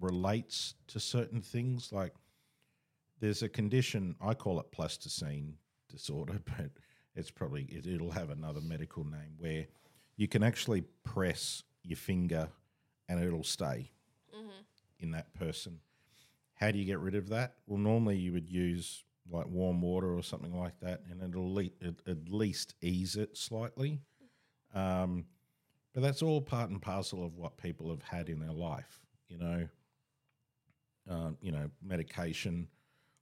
relates 0.00 0.74
to 0.88 1.00
certain 1.00 1.42
things. 1.42 1.92
Like 1.92 2.14
there's 3.20 3.42
a 3.42 3.48
condition 3.48 4.16
I 4.22 4.32
call 4.34 4.58
it 4.58 4.70
plasticine 4.72 5.56
disorder, 5.90 6.40
but 6.56 6.70
it's 7.14 7.30
probably 7.30 7.62
it, 7.64 7.86
it'll 7.86 8.10
have 8.10 8.30
another 8.30 8.60
medical 8.60 9.04
name 9.04 9.34
where 9.38 9.66
you 10.16 10.28
can 10.28 10.42
actually 10.42 10.82
press 11.04 11.62
your 11.82 11.96
finger 11.96 12.48
and 13.08 13.22
it'll 13.22 13.42
stay 13.44 13.90
in 15.00 15.10
that 15.12 15.32
person. 15.34 15.78
How 16.54 16.70
do 16.70 16.78
you 16.78 16.84
get 16.84 16.98
rid 17.00 17.14
of 17.14 17.28
that? 17.30 17.54
Well, 17.66 17.78
normally 17.78 18.16
you 18.16 18.32
would 18.32 18.48
use 18.48 19.04
like 19.30 19.46
warm 19.48 19.80
water 19.80 20.14
or 20.14 20.22
something 20.22 20.56
like 20.56 20.78
that, 20.80 21.02
and 21.10 21.22
it'll 21.22 21.54
le- 21.54 21.70
it, 21.80 21.94
at 22.06 22.28
least 22.28 22.74
ease 22.82 23.16
it 23.16 23.36
slightly. 23.36 24.00
Um, 24.74 25.24
but 25.94 26.02
that's 26.02 26.22
all 26.22 26.40
part 26.40 26.70
and 26.70 26.80
parcel 26.80 27.24
of 27.24 27.36
what 27.36 27.56
people 27.56 27.90
have 27.90 28.02
had 28.02 28.28
in 28.28 28.40
their 28.40 28.52
life, 28.52 29.00
you 29.28 29.38
know. 29.38 29.68
Um, 31.08 31.36
you 31.40 31.50
know, 31.50 31.70
medication 31.82 32.68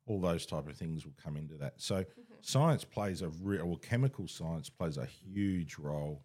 all 0.09 0.21
those 0.21 0.47
type 0.47 0.67
of 0.69 0.77
things 0.77 1.05
will 1.05 1.15
come 1.23 1.37
into 1.37 1.55
that. 1.57 1.75
So 1.77 2.05
science 2.43 2.85
plays 2.85 3.23
a 3.23 3.29
real, 3.29 3.67
well, 3.67 3.77
chemical 3.77 4.29
science 4.29 4.69
plays 4.71 4.97
a 4.97 5.07
huge 5.07 5.77
role. 5.79 6.23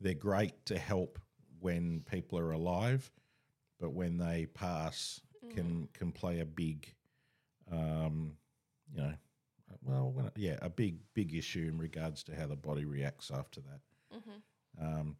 They're 0.00 0.14
great 0.14 0.64
to 0.66 0.78
help 0.78 1.18
when 1.60 2.02
people 2.10 2.38
are 2.38 2.52
alive, 2.52 3.10
but 3.80 3.92
when 3.92 4.18
they 4.18 4.46
pass, 4.46 5.20
can 5.54 5.88
can 5.92 6.10
play 6.12 6.40
a 6.40 6.44
big, 6.46 6.94
um, 7.70 8.36
you 8.90 8.98
know, 9.00 9.12
well, 9.82 10.10
when, 10.10 10.30
yeah, 10.36 10.58
a 10.62 10.70
big 10.70 10.98
big 11.14 11.34
issue 11.34 11.68
in 11.68 11.78
regards 11.78 12.22
to 12.24 12.34
how 12.34 12.46
the 12.46 12.56
body 12.56 12.84
reacts 12.84 13.30
after 13.30 13.60
that. 13.60 13.80
Um, 14.80 15.16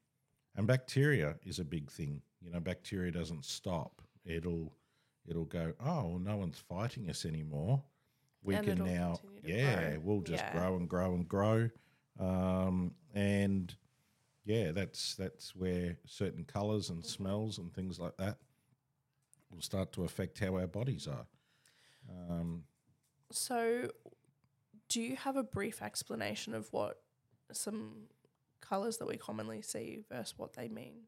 and 0.57 0.67
bacteria 0.67 1.37
is 1.45 1.59
a 1.59 1.65
big 1.65 1.91
thing. 1.91 2.23
You 2.41 2.51
know, 2.51 2.61
bacteria 2.61 3.11
doesn't 3.13 3.45
stop. 3.45 4.03
It'll 4.25 4.73
it'll 5.27 5.45
go. 5.45 5.73
Oh, 5.85 6.19
no 6.19 6.37
one's 6.37 6.59
fighting 6.59 7.09
us 7.11 7.25
anymore. 7.25 7.83
We 8.45 8.55
And 8.57 8.65
can 8.67 8.85
now. 8.85 9.21
Yeah, 9.43 9.91
grow. 9.97 10.01
we'll 10.03 10.21
just 10.23 10.43
Yeah. 10.43 10.53
grow 10.53 10.77
and 10.77 10.89
grow 10.89 11.15
and 11.15 11.29
grow. 11.29 11.71
Um, 12.21 12.95
and 13.15 13.75
yeah, 14.45 14.73
that's 14.73 15.15
that's 15.17 15.55
where 15.57 15.97
certain 16.07 16.45
colors 16.45 16.91
and 16.91 17.05
smells 17.05 17.59
and 17.59 17.73
things 17.75 17.99
like 17.99 18.17
that 18.19 18.39
will 19.51 19.63
start 19.63 19.93
to 19.93 20.05
affect 20.05 20.39
how 20.39 20.57
our 20.57 20.67
bodies 20.67 21.07
are. 21.09 21.27
Um, 22.11 22.65
So, 23.33 23.91
do 24.89 25.01
you 25.01 25.17
have 25.17 25.37
a 25.37 25.43
brief 25.43 25.83
explanation 25.83 26.55
of 26.55 26.73
what 26.73 27.01
some 27.53 28.09
colors 28.61 28.99
that 28.99 29.07
we 29.07 29.17
commonly 29.17 29.63
see 29.63 30.01
versus 30.11 30.35
what 30.37 30.55
they 30.55 30.69
mean? 30.69 31.05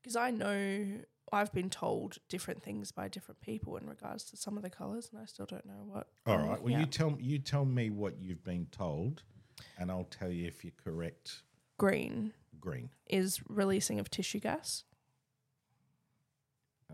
Because 0.00 0.16
I 0.16 0.30
know 0.30 1.00
I've 1.32 1.52
been 1.52 1.70
told 1.70 2.18
different 2.28 2.62
things 2.62 2.90
by 2.92 3.08
different 3.08 3.40
people 3.40 3.76
in 3.76 3.86
regards 3.86 4.24
to 4.30 4.36
some 4.36 4.56
of 4.56 4.62
the 4.62 4.70
colors, 4.70 5.08
and 5.12 5.20
I 5.20 5.26
still 5.26 5.46
don't 5.46 5.64
know 5.66 5.82
what. 5.86 6.08
all 6.26 6.34
I'm 6.34 6.48
right. 6.48 6.62
Well, 6.62 6.78
you 6.78 6.86
tell 6.86 7.16
you 7.20 7.38
tell 7.38 7.64
me 7.64 7.90
what 7.90 8.20
you've 8.20 8.42
been 8.44 8.66
told, 8.72 9.22
and 9.78 9.90
I'll 9.90 10.04
tell 10.10 10.30
you 10.30 10.46
if 10.46 10.64
you're 10.64 10.72
correct. 10.82 11.42
green 11.78 12.32
Green. 12.60 12.90
is 13.08 13.40
releasing 13.48 13.98
of 14.00 14.10
tissue 14.10 14.40
gas. 14.40 14.84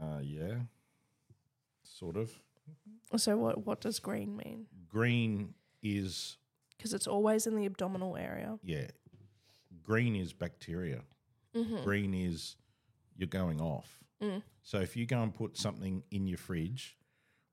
Uh, 0.01 0.19
yeah, 0.23 0.55
sort 1.83 2.17
of. 2.17 2.31
So, 3.17 3.37
what 3.37 3.65
what 3.67 3.81
does 3.81 3.99
green 3.99 4.37
mean? 4.37 4.67
Green 4.89 5.55
is 5.83 6.37
Because 6.77 6.93
it's 6.93 7.07
always 7.07 7.47
in 7.47 7.57
the 7.57 7.65
abdominal 7.67 8.17
area. 8.17 8.59
yeah. 8.63 8.89
Green 9.83 10.17
is 10.17 10.33
bacteria. 10.33 11.03
Mm-hmm. 11.55 11.85
Green 11.85 12.13
is 12.13 12.57
you're 13.17 13.29
going 13.29 13.61
off. 13.61 14.01
Mm. 14.23 14.43
So 14.63 14.79
if 14.79 14.97
you 14.97 15.07
go 15.07 15.23
and 15.23 15.35
put 15.35 15.57
something 15.57 16.03
in 16.11 16.27
your 16.27 16.39
fridge, 16.39 16.97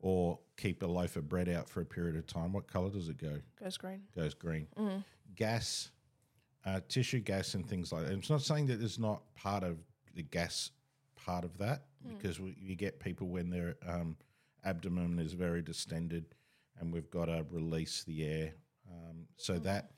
or 0.03 0.38
keep 0.58 0.84
a 0.84 0.86
loaf 0.86 1.15
of 1.15 1.29
bread 1.29 1.48
out 1.48 1.70
for 1.70 1.79
a 1.82 1.86
period 1.86 2.17
of 2.17 2.27
time, 2.27 2.51
what 2.51 2.67
color 2.67 2.89
does 2.89 3.08
it 3.08 3.17
go? 3.17 3.39
Goes 3.62 3.77
green. 3.77 4.01
Goes 4.15 4.34
green. 4.34 4.67
Mm. 4.77 5.03
Gas, 5.34 5.91
uh, 6.65 6.82
tissue 6.89 7.22
gas, 7.22 7.53
and 7.53 7.65
things 7.67 7.91
like 7.91 8.05
that. 8.05 8.12
It's 8.12 8.29
not 8.29 8.41
saying 8.41 8.67
that 8.67 8.79
there's 8.79 9.00
not 9.00 9.22
part 9.34 9.63
of 9.63 9.77
the 10.13 10.24
gas 10.24 10.72
part 11.15 11.46
of 11.46 11.58
that 11.60 11.84
because 12.05 12.39
we, 12.41 12.53
you 12.60 12.75
get 12.75 13.00
people 13.00 13.29
when 13.29 13.50
their 13.50 13.75
um, 13.88 14.17
abdomen 14.65 15.20
is 15.20 15.32
very 15.34 15.62
distended, 15.62 16.25
and 16.79 16.93
we've 16.93 17.10
got 17.10 17.25
to 17.25 17.46
release 17.50 18.03
the 18.03 18.25
air. 18.25 18.53
Um, 18.91 19.25
so 19.38 19.58
that, 19.60 19.91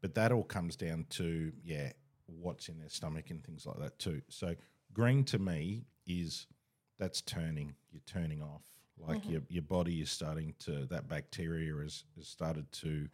but 0.00 0.14
that 0.16 0.32
all 0.32 0.42
comes 0.42 0.74
down 0.74 1.06
to 1.10 1.52
yeah, 1.62 1.92
what's 2.26 2.68
in 2.68 2.80
their 2.80 2.88
stomach 2.88 3.30
and 3.30 3.44
things 3.44 3.64
like 3.64 3.78
that 3.78 3.96
too. 4.00 4.22
So 4.28 4.56
green 4.92 5.22
to 5.24 5.38
me 5.38 5.84
is 6.06 6.46
that's 6.98 7.20
turning. 7.22 7.74
You're 7.92 8.02
turning 8.06 8.42
off. 8.42 8.62
Like 8.98 9.28
your 9.28 9.42
your 9.48 9.62
body 9.62 10.00
is 10.00 10.10
starting 10.10 10.54
to 10.60 10.86
that 10.86 11.06
bacteria 11.08 11.74
has, 11.82 12.04
has 12.16 12.26
started 12.28 12.70
to 12.72 13.08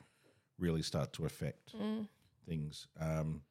really 0.59 0.83
start 0.83 1.13
to 1.15 1.27
affect 1.27 1.75
Mm. 1.77 2.07
things. 2.47 2.87
Um, 3.01 3.43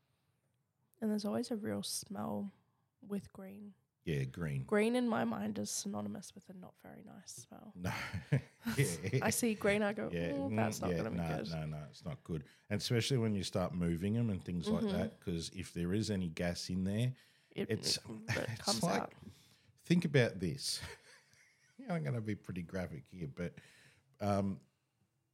And 1.02 1.10
there's 1.12 1.26
always 1.26 1.52
a 1.52 1.56
real 1.56 1.84
smell 1.84 2.52
with 3.08 3.32
green. 3.34 3.74
yeah, 4.06 4.24
green. 4.24 4.64
Green 4.64 4.96
in 4.96 5.08
my 5.10 5.24
mind 5.26 5.60
is 5.60 5.70
synonymous 5.70 6.34
with 6.36 6.48
a 6.50 6.54
not 6.54 6.74
very 6.84 7.04
nice 7.06 7.46
smell. 7.48 7.74
No, 7.84 7.92
yeah. 8.78 9.20
I 9.24 9.32
see 9.32 9.56
green, 9.56 9.82
I 9.82 9.92
go, 9.94 10.10
Yeah, 10.14 10.32
"Oh, 10.36 10.52
that's 10.56 10.80
not 10.82 10.92
yeah, 10.92 10.98
going 10.98 11.06
to 11.06 11.12
be 11.12 11.18
no, 11.18 11.38
good. 11.38 11.50
No, 11.50 11.66
no, 11.66 11.78
it's 11.90 12.06
not 12.06 12.24
good. 12.24 12.44
And 12.70 12.80
especially 12.80 13.18
when 13.18 13.34
you 13.34 13.44
start 13.44 13.74
moving 13.74 14.14
them 14.14 14.30
and 14.30 14.44
things 14.44 14.70
like 14.70 14.84
Mhm. 14.86 14.92
that, 14.92 15.20
because 15.20 15.50
if 15.56 15.74
there 15.74 15.94
is 15.94 16.10
any 16.12 16.30
gas 16.30 16.70
in 16.70 16.84
there, 16.84 17.12
It, 17.56 17.70
It's- 17.70 17.98
it, 18.30 18.38
it 18.38 18.50
it's 18.68 18.84
like- 18.84 19.02
out. 19.02 19.14
think 19.86 20.06
about 20.06 20.40
this. 20.40 20.80
I'm 21.90 22.04
going 22.04 22.16
to 22.16 22.22
be 22.22 22.36
pretty 22.36 22.62
graphic 22.62 23.04
here, 23.12 23.28
but 23.36 23.54
um, 24.26 24.60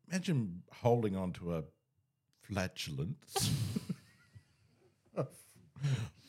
imagine 0.09 0.63
holding 0.71 1.15
on 1.15 1.33
to 1.33 1.55
a 1.55 1.63
flatulence, 2.41 3.51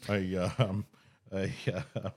a 0.09 0.37
um, 0.59 0.85
a 1.33 1.51
uh, 1.95 2.11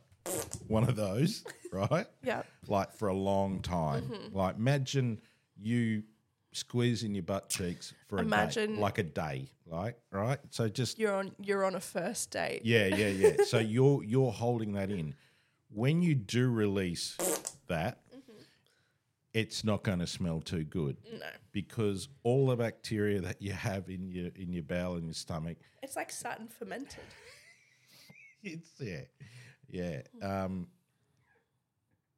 one 0.67 0.83
of 0.83 0.95
those, 0.95 1.43
right? 1.71 2.07
Yeah. 2.23 2.41
Like 2.67 2.91
for 2.93 3.07
a 3.09 3.13
long 3.13 3.61
time. 3.61 4.03
Mm-hmm. 4.03 4.35
Like 4.37 4.55
imagine 4.57 5.21
you 5.59 6.03
squeezing 6.53 7.13
your 7.15 7.23
butt 7.23 7.49
cheeks 7.49 7.93
for 8.07 8.17
a 8.17 8.21
Imagine- 8.21 8.75
day, 8.75 8.81
like 8.81 8.97
a 8.97 9.03
day, 9.03 9.49
like 9.65 9.97
right. 10.11 10.39
So 10.49 10.67
just 10.69 10.99
You're 10.99 11.13
on 11.15 11.31
you're 11.39 11.63
on 11.65 11.75
a 11.75 11.79
first 11.79 12.31
date. 12.31 12.61
yeah, 12.63 12.87
yeah, 12.87 13.07
yeah. 13.07 13.35
so 13.45 13.59
you're 13.59 14.03
you're 14.03 14.31
holding 14.31 14.73
that 14.73 14.89
in. 14.91 15.15
When 15.73 16.01
you 16.01 16.15
do 16.15 16.49
release 16.49 17.15
that, 17.67 17.99
it's 19.33 19.63
not 19.63 19.83
going 19.83 19.99
to 19.99 20.07
smell 20.07 20.41
too 20.41 20.65
good 20.65 20.97
No. 21.13 21.25
because 21.53 22.09
all 22.23 22.47
the 22.47 22.57
bacteria 22.57 23.21
that 23.21 23.41
you 23.41 23.53
have 23.53 23.87
in 23.89 24.09
your 24.09 24.31
in 24.35 24.51
your 24.51 24.63
bowel 24.63 24.95
and 24.95 25.05
your 25.05 25.13
stomach, 25.13 25.57
It's 25.81 25.95
like 25.95 26.11
satin 26.11 26.47
fermented. 26.49 26.99
it's 28.43 28.71
yeah, 28.79 29.01
yeah. 29.69 30.01
Um, 30.21 30.67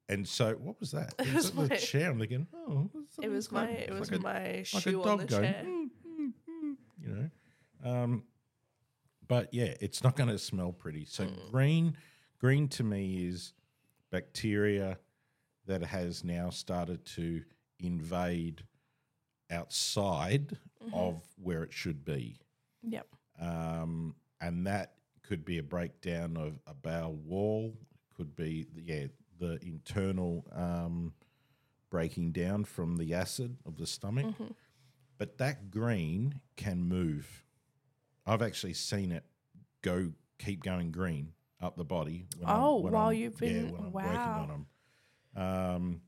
and 0.09 0.27
so 0.27 0.53
what 0.55 0.79
was 0.79 0.91
that? 0.91 1.13
It 1.19 1.27
It 1.27 1.33
was 1.33 1.53
was 1.55 1.69
the 1.69 1.75
my- 1.75 1.79
chair. 1.81 2.11
I'm 2.11 2.19
thinking, 2.19 2.47
oh, 2.53 2.89
It 3.21 3.29
was 3.29 3.51
my 3.51 3.67
it 3.69 3.91
was 3.93 4.11
like 4.11 4.19
a, 4.19 4.23
my 4.23 4.33
like 4.33 4.59
a 4.61 4.63
shoe 4.81 5.01
on 5.01 5.05
dog 5.07 5.19
the 5.21 5.25
going, 5.25 5.43
chair. 5.43 5.63
"Mm, 5.65 5.89
mm, 6.07 6.33
mm," 6.49 6.75
you 7.01 7.09
know. 7.09 7.29
Um, 7.91 8.23
but 9.27 9.53
yeah, 9.53 9.73
it's 9.81 10.03
not 10.03 10.15
going 10.15 10.29
to 10.29 10.37
smell 10.39 10.71
pretty. 10.71 11.05
So 11.05 11.25
Mm. 11.25 11.51
green, 11.51 11.97
green 12.39 12.67
to 12.69 12.83
me 12.83 13.25
is 13.27 13.53
bacteria 14.11 14.99
that 15.65 15.81
has 15.83 16.23
now 16.23 16.49
started 16.49 17.05
to 17.17 17.43
invade 17.79 18.63
outside 19.49 20.57
Mm-hmm. 20.83 20.93
of 20.95 21.23
where 21.41 21.63
it 21.63 21.71
should 21.71 22.03
be, 22.03 22.37
Yep. 22.81 23.07
um, 23.39 24.15
and 24.41 24.67
that 24.67 24.95
could 25.21 25.45
be 25.45 25.57
a 25.57 25.63
breakdown 25.63 26.35
of 26.35 26.59
a 26.67 26.73
bowel 26.73 27.13
wall. 27.15 27.73
Could 28.17 28.35
be 28.35 28.67
yeah 28.75 29.05
the 29.43 29.59
internal 29.61 30.45
um, 30.53 31.13
breaking 31.89 32.31
down 32.31 32.63
from 32.63 32.97
the 32.97 33.13
acid 33.13 33.57
of 33.65 33.77
the 33.77 33.85
stomach 33.87 34.25
Mm-hmm. 34.25 34.53
but 35.17 35.37
that 35.37 35.69
green 35.69 36.39
can 36.55 36.81
move. 36.83 37.43
I've 38.25 38.41
actually 38.41 38.73
seen 38.73 39.11
it 39.11 39.23
go, 39.81 40.11
keep 40.39 40.63
going 40.63 40.91
green 40.91 41.33
up 41.61 41.75
the 41.77 41.83
body. 41.83 42.25
When 42.37 42.49
Oh, 42.49 42.77
when 42.79 42.93
while 42.93 43.11
you've 43.13 43.39
yeah, 43.41 43.47
been- 43.49 43.71
when 43.71 43.81
I'm 43.85 43.91
wow. 43.91 44.03
working 44.05 44.19
on 44.43 44.47
them. 44.47 44.65
Um, 45.35 46.01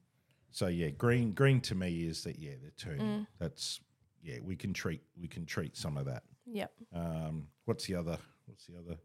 so 0.52 0.68
yeah, 0.68 0.90
green, 0.90 1.34
green 1.34 1.60
to 1.62 1.76
me 1.76 2.04
is 2.08 2.24
that 2.24 2.40
yeah, 2.40 2.54
they're 2.62 2.72
turning. 2.78 3.06
Mm. 3.06 3.28
That's 3.40 3.80
yeah, 4.24 4.38
we 4.42 4.56
can 4.56 4.74
treat, 4.74 5.02
we 5.22 5.28
can 5.28 5.46
treat 5.46 5.76
some 5.78 5.98
of 5.98 6.06
that. 6.06 6.24
Yep. 6.48 6.72
Um, 6.94 7.48
what's 7.66 7.86
the 7.86 7.96
other? 7.96 8.18
What's 8.46 8.66
the 8.68 8.78
other? 8.78 8.98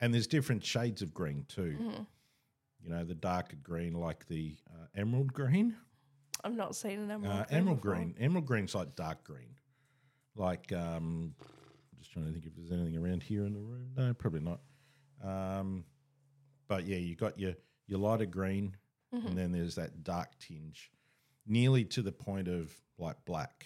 And 0.00 0.12
there's 0.14 0.26
different 0.26 0.64
shades 0.64 1.02
of 1.02 1.12
green 1.14 1.44
too. 1.48 1.76
Mm-hmm. 1.80 2.02
You 2.84 2.90
know, 2.90 3.02
the 3.04 3.14
darker 3.14 3.56
green, 3.62 3.94
like 3.94 4.26
the 4.28 4.56
uh, 4.70 4.86
emerald 4.94 5.32
green. 5.32 5.74
I've 6.44 6.54
not 6.54 6.76
seen 6.76 7.00
an 7.00 7.10
emerald. 7.10 7.32
Uh, 7.40 7.44
green 7.46 7.58
emerald 7.60 7.80
before. 7.80 7.94
green. 7.94 8.14
Emerald 8.20 8.46
green's 8.46 8.74
like 8.74 8.94
dark 8.94 9.24
green. 9.24 9.54
Like, 10.36 10.70
um, 10.72 11.34
I'm 11.40 11.98
just 11.98 12.12
trying 12.12 12.26
to 12.26 12.32
think 12.32 12.44
if 12.44 12.52
there's 12.56 12.72
anything 12.72 12.96
around 12.98 13.22
here 13.22 13.44
in 13.46 13.54
the 13.54 13.60
room. 13.60 13.88
No, 13.96 14.12
probably 14.12 14.40
not. 14.40 14.60
Um, 15.22 15.84
but 16.68 16.84
yeah, 16.86 16.98
you 16.98 17.16
got 17.16 17.38
your 17.38 17.54
your 17.86 17.98
lighter 17.98 18.26
green, 18.26 18.76
Mm-hmm. 19.14 19.28
and 19.28 19.38
then 19.38 19.52
there's 19.52 19.76
that 19.76 20.02
dark 20.02 20.36
tinge, 20.40 20.90
nearly 21.46 21.84
to 21.84 22.02
the 22.02 22.10
point 22.12 22.48
of 22.48 22.74
like 22.98 23.16
black. 23.24 23.64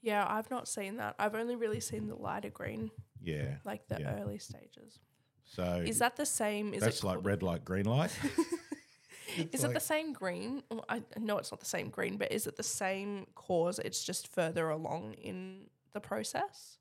Yeah, 0.00 0.24
I've 0.26 0.50
not 0.50 0.66
seen 0.66 0.96
that. 0.96 1.14
I've 1.18 1.34
only 1.34 1.56
really 1.56 1.80
seen 1.80 2.06
the 2.08 2.14
lighter 2.16 2.48
green, 2.48 2.90
Yeah. 3.20 3.56
like 3.64 3.86
the 3.88 4.00
Yeah. 4.00 4.18
early 4.18 4.38
stages. 4.38 4.98
So 5.46 5.82
Is 5.86 5.98
that 6.00 6.16
the 6.16 6.26
same? 6.26 6.74
Is 6.74 6.80
that's 6.82 6.98
it 7.02 7.06
like 7.06 7.18
red 7.22 7.42
light, 7.42 7.64
green 7.64 7.86
light. 7.86 8.10
Is 9.52 9.64
it 9.64 9.74
the 9.74 9.80
same 9.80 10.12
green? 10.12 10.62
Well, 10.70 10.84
I 10.88 11.02
know 11.18 11.36
it's 11.38 11.50
not 11.52 11.60
the 11.60 11.66
same 11.66 11.90
green, 11.90 12.16
but 12.16 12.32
is 12.32 12.46
it 12.46 12.56
the 12.56 12.62
same 12.62 13.26
cause? 13.34 13.78
It's 13.78 14.02
just 14.02 14.28
further 14.28 14.70
along 14.70 15.12
in 15.14 15.66
the 15.92 16.00
process. 16.00 16.78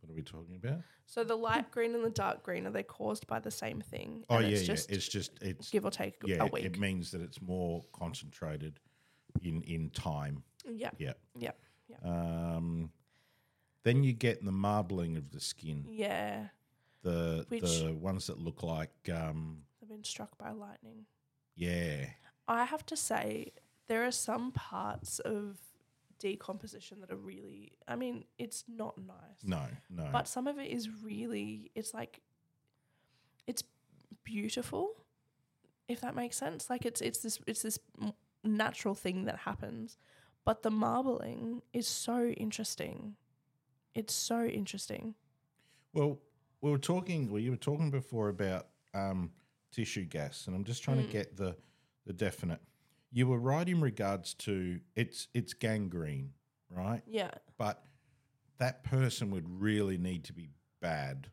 what 0.00 0.10
are 0.10 0.14
we 0.14 0.22
talking 0.22 0.56
about? 0.56 0.80
So 1.06 1.24
the 1.24 1.36
light 1.36 1.70
green 1.70 1.94
and 1.94 2.04
the 2.04 2.10
dark 2.10 2.42
green 2.42 2.66
are 2.66 2.70
they 2.70 2.82
caused 2.82 3.26
by 3.26 3.38
the 3.40 3.50
same 3.50 3.80
thing? 3.80 4.24
Oh 4.28 4.40
yeah, 4.40 4.48
it's 4.48 4.62
yeah. 4.62 4.66
just 4.74 4.90
It's 4.90 5.08
just 5.08 5.30
it's 5.40 5.70
give 5.70 5.86
or 5.86 5.90
take 5.90 6.16
yeah. 6.24 6.42
a 6.42 6.46
it- 6.46 6.52
week. 6.52 6.64
It 6.64 6.78
means 6.78 7.10
that 7.12 7.22
it's 7.22 7.40
more 7.40 7.82
concentrated. 7.92 8.78
in 9.42 9.62
in 9.62 9.90
time. 9.90 10.42
Yeah. 10.68 10.90
Yeah. 10.98 11.12
Yeah. 11.38 11.52
Um, 12.04 12.90
then 13.84 14.02
you 14.04 14.12
get 14.12 14.44
the 14.44 14.52
marbling 14.52 15.16
of 15.16 15.30
the 15.30 15.40
skin, 15.40 15.84
Yeah. 15.88 16.48
The 17.04 17.46
Which- 17.48 17.62
the 17.82 17.92
ones 17.94 18.26
that 18.26 18.38
look 18.38 18.62
like 18.62 19.08
um, 19.12 19.62
They've 19.80 19.88
been 19.88 20.02
struck 20.04 20.36
by 20.38 20.50
lightning. 20.50 21.06
yeah, 21.54 22.06
I 22.48 22.64
have 22.64 22.84
to 22.86 22.96
say, 22.96 23.52
there 23.86 24.04
are 24.04 24.10
some 24.10 24.50
parts 24.52 25.18
of 25.20 25.58
decomposition 26.18 27.00
that 27.00 27.10
are 27.10 27.16
really, 27.32 27.72
I 27.86 27.96
mean, 27.96 28.24
it's 28.38 28.64
not 28.68 28.96
nice. 28.98 29.40
no, 29.44 29.62
no, 29.90 30.08
But 30.12 30.26
some 30.28 30.46
of 30.46 30.58
it 30.58 30.70
is 30.70 30.88
really, 31.02 31.70
it's 31.74 31.92
like, 31.94 32.20
it's 33.46 33.62
beautiful, 34.24 34.90
if 35.88 36.00
that 36.00 36.14
makes 36.14 36.36
sense. 36.36 36.70
Like 36.70 36.86
it's 36.86 37.00
it's 37.02 37.18
this 37.20 37.38
it's 37.46 37.60
this 37.62 37.78
m- 38.00 38.14
natural 38.42 38.94
thing 38.94 39.24
that 39.26 39.38
happens, 39.40 39.98
but 40.46 40.62
the 40.62 40.70
marbling 40.70 41.60
is 41.74 41.86
so 41.86 42.28
interesting. 42.28 43.16
It's 43.94 44.14
so 44.14 44.44
interesting. 44.46 45.14
Well, 45.92 46.18
we 46.64 46.70
were 46.70 46.78
talking. 46.78 47.30
Well, 47.30 47.42
you 47.42 47.50
were 47.50 47.58
talking 47.58 47.90
before 47.90 48.30
about 48.30 48.68
um, 48.94 49.30
tissue 49.70 50.06
gas, 50.06 50.46
and 50.46 50.56
I'm 50.56 50.64
just 50.64 50.82
trying 50.82 50.96
to 50.96 51.12
get 51.12 51.36
the 51.36 51.54
the 52.06 52.14
definite. 52.14 52.60
You 53.12 53.26
were 53.26 53.38
right 53.38 53.68
in 53.68 53.82
regards 53.82 54.32
to 54.34 54.80
it's 54.96 55.28
it's 55.34 55.52
gangrene, 55.52 56.30
right? 56.70 57.02
Yeah. 57.06 57.32
But 57.58 57.84
that 58.58 58.82
person 58.82 59.30
would 59.30 59.44
really 59.60 59.98
need 59.98 60.24
to 60.24 60.32
be 60.32 60.48
bad, 60.80 61.28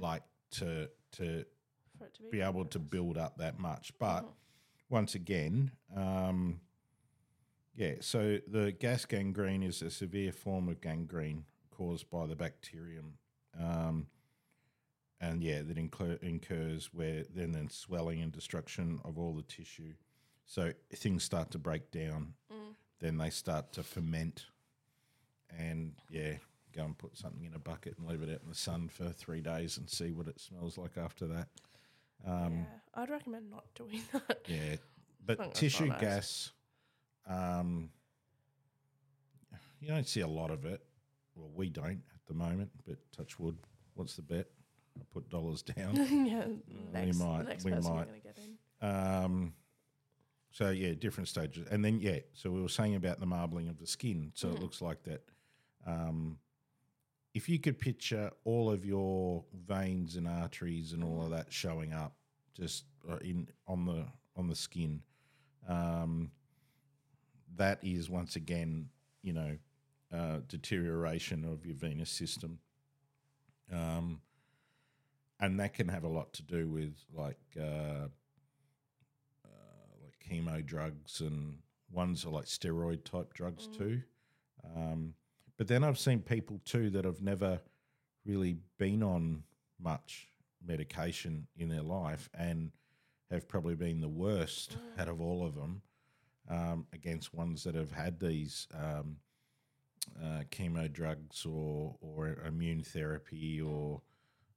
like 0.00 0.24
to 0.52 0.90
to 1.12 1.44
to 2.00 2.22
be 2.32 2.40
able 2.40 2.64
to 2.64 2.80
build 2.80 3.16
up 3.16 3.38
that 3.38 3.60
much. 3.60 3.92
But 4.00 4.26
once 4.88 5.14
again, 5.14 5.70
um, 5.96 6.60
yeah, 7.76 7.94
so 8.00 8.38
the 8.48 8.72
gas 8.72 9.04
gangrene 9.04 9.62
is 9.62 9.80
a 9.80 9.90
severe 9.90 10.32
form 10.32 10.68
of 10.68 10.80
gangrene 10.80 11.44
caused 11.70 12.10
by 12.10 12.26
the 12.26 12.34
bacterium. 12.34 13.14
Um, 13.58 14.08
and 15.22 15.42
yeah, 15.42 15.62
that 15.62 15.78
incur- 15.78 16.18
incurs 16.20 16.90
where 16.92 17.22
then 17.34 17.52
then 17.52 17.70
swelling 17.70 18.20
and 18.20 18.32
destruction 18.32 19.00
of 19.04 19.18
all 19.18 19.32
the 19.34 19.42
tissue. 19.42 19.94
So 20.44 20.72
things 20.94 21.22
start 21.22 21.52
to 21.52 21.58
break 21.58 21.90
down, 21.92 22.34
then 23.00 23.16
they 23.16 23.30
start 23.30 23.72
to 23.74 23.82
ferment, 23.84 24.46
and 25.56 25.92
yeah, 26.10 26.34
go 26.74 26.84
and 26.84 26.98
put 26.98 27.16
something 27.16 27.44
in 27.44 27.54
a 27.54 27.58
bucket 27.58 27.96
and 27.98 28.08
leave 28.08 28.20
it 28.22 28.28
out 28.32 28.42
in 28.42 28.48
the 28.48 28.54
sun 28.54 28.88
for 28.88 29.10
three 29.10 29.40
days 29.40 29.78
and 29.78 29.88
see 29.88 30.10
what 30.10 30.26
it 30.26 30.40
smells 30.40 30.76
like 30.76 30.98
after 30.98 31.26
that. 31.28 31.48
Um, 32.26 32.66
yeah. 32.94 33.02
I'd 33.02 33.10
recommend 33.10 33.48
not 33.50 33.64
doing 33.76 34.02
that. 34.12 34.40
yeah, 34.48 34.76
but 35.24 35.54
tissue 35.54 35.86
nice. 35.86 36.00
gas, 36.00 36.52
um, 37.28 37.90
you 39.80 39.88
don't 39.88 40.08
see 40.08 40.20
a 40.20 40.28
lot 40.28 40.50
of 40.50 40.64
it. 40.64 40.82
Well, 41.36 41.50
we 41.54 41.68
don't 41.70 42.02
at 42.14 42.26
the 42.26 42.34
moment, 42.34 42.70
but 42.86 42.96
touch 43.16 43.38
wood. 43.38 43.56
What's 43.94 44.16
the 44.16 44.22
bet? 44.22 44.48
I 44.98 45.02
put 45.12 45.28
dollars 45.30 45.62
down. 45.76 45.94
yeah. 46.26 46.44
we 47.04 47.12
might, 47.12 47.46
next 47.48 47.64
we 47.64 47.70
might. 47.72 48.22
get 48.22 48.36
in. 48.38 48.86
Um, 48.88 49.54
so 50.50 50.70
yeah, 50.70 50.92
different 50.94 51.28
stages, 51.28 51.66
and 51.70 51.84
then 51.84 52.00
yeah. 52.00 52.18
So 52.34 52.50
we 52.50 52.60
were 52.60 52.68
saying 52.68 52.94
about 52.94 53.20
the 53.20 53.26
marbling 53.26 53.68
of 53.68 53.78
the 53.78 53.86
skin. 53.86 54.32
So 54.34 54.48
it 54.48 54.56
Mm. 54.56 54.60
looks 54.62 54.82
like 54.82 55.02
that. 55.04 55.22
Um, 55.86 56.38
if 57.34 57.48
you 57.48 57.58
could 57.58 57.78
picture 57.78 58.30
all 58.44 58.70
of 58.70 58.84
your 58.84 59.44
veins 59.66 60.16
and 60.16 60.28
arteries 60.28 60.92
and 60.92 61.02
all 61.02 61.22
of 61.24 61.30
that 61.30 61.50
showing 61.50 61.94
up 61.94 62.14
just 62.54 62.84
uh, 63.10 63.16
in 63.16 63.48
on 63.66 63.86
the 63.86 64.04
on 64.36 64.48
the 64.48 64.54
skin, 64.56 65.02
um, 65.66 66.30
that 67.56 67.78
is 67.82 68.10
once 68.10 68.36
again, 68.36 68.88
you 69.22 69.32
know, 69.32 69.56
uh, 70.12 70.40
deterioration 70.48 71.44
of 71.46 71.64
your 71.64 71.76
venous 71.76 72.10
system. 72.10 72.58
Um, 73.72 74.20
and 75.42 75.58
that 75.58 75.74
can 75.74 75.88
have 75.88 76.04
a 76.04 76.08
lot 76.08 76.32
to 76.34 76.42
do 76.42 76.68
with 76.68 76.94
like 77.12 77.36
uh, 77.60 78.06
uh, 79.44 79.90
like 80.02 80.14
chemo 80.26 80.64
drugs 80.64 81.20
and 81.20 81.58
ones 81.90 82.24
are 82.24 82.30
like 82.30 82.46
steroid 82.46 83.04
type 83.04 83.34
drugs 83.34 83.66
too. 83.66 84.00
Um, 84.74 85.14
but 85.58 85.66
then 85.66 85.82
I've 85.84 85.98
seen 85.98 86.20
people 86.20 86.60
too 86.64 86.90
that 86.90 87.04
have 87.04 87.20
never 87.20 87.60
really 88.24 88.56
been 88.78 89.02
on 89.02 89.42
much 89.80 90.28
medication 90.64 91.48
in 91.56 91.68
their 91.68 91.82
life 91.82 92.30
and 92.38 92.70
have 93.30 93.48
probably 93.48 93.74
been 93.74 94.00
the 94.00 94.08
worst 94.08 94.76
out 94.96 95.08
of 95.08 95.20
all 95.20 95.44
of 95.44 95.56
them 95.56 95.82
um, 96.48 96.86
against 96.92 97.34
ones 97.34 97.64
that 97.64 97.74
have 97.74 97.90
had 97.90 98.20
these 98.20 98.68
um, 98.74 99.16
uh, 100.22 100.42
chemo 100.50 100.90
drugs 100.92 101.44
or 101.44 101.96
or 102.00 102.36
immune 102.46 102.84
therapy 102.84 103.60
or 103.60 104.00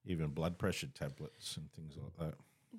even 0.06 0.30
blood 0.30 0.58
pressure 0.58 0.88
tablets 0.88 1.58
and 1.58 1.72
things 1.74 1.96
like 2.02 2.15
that. 2.18 2.36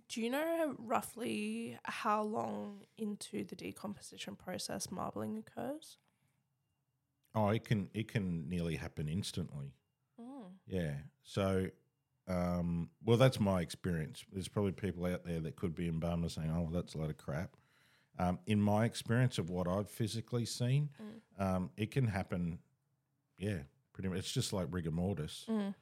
Do 0.09 0.21
you 0.21 0.31
know 0.31 0.75
roughly 0.79 1.79
how 1.85 2.23
long 2.23 2.83
into 2.99 3.45
the 3.45 3.57
decomposition 3.57 4.37
process 4.37 4.91
marbling 4.91 5.39
occurs? 5.39 5.99
Oh, 7.35 7.49
it 7.49 7.65
can 7.65 7.89
it 7.95 8.09
can 8.09 8.49
nearly 8.49 8.77
happen 8.77 9.09
instantly. 9.09 9.75
Mm. 10.21 10.53
Yeah. 10.67 10.95
So, 11.23 11.69
um, 12.29 12.91
well, 13.05 13.17
that's 13.17 13.39
my 13.41 13.61
experience. 13.61 14.25
There's 14.33 14.49
probably 14.49 14.73
people 14.73 15.07
out 15.07 15.25
there 15.25 15.41
that 15.41 15.57
could 15.57 15.75
be 15.75 15.89
embalmed 15.89 16.31
saying, 16.31 16.51
"Oh, 16.51 16.62
well, 16.62 16.71
that's 16.73 16.95
a 16.95 16.99
lot 16.99 17.11
of 17.11 17.17
crap." 17.17 17.57
Um, 18.19 18.39
in 18.47 18.61
my 18.61 18.87
experience 18.87 19.39
of 19.39 19.51
what 19.51 19.69
I've 19.69 19.91
physically 19.91 20.47
seen, 20.47 20.89
um, 21.39 21.71
it 21.77 21.91
can 21.91 22.07
happen. 22.07 22.59
Yeah, 23.37 23.59
pretty 23.93 24.09
much. 24.09 24.19
It's 24.21 24.33
just 24.33 24.55
like 24.55 24.69
rigor 24.71 24.91
mortis. 24.91 25.45
Mm. 25.49 25.75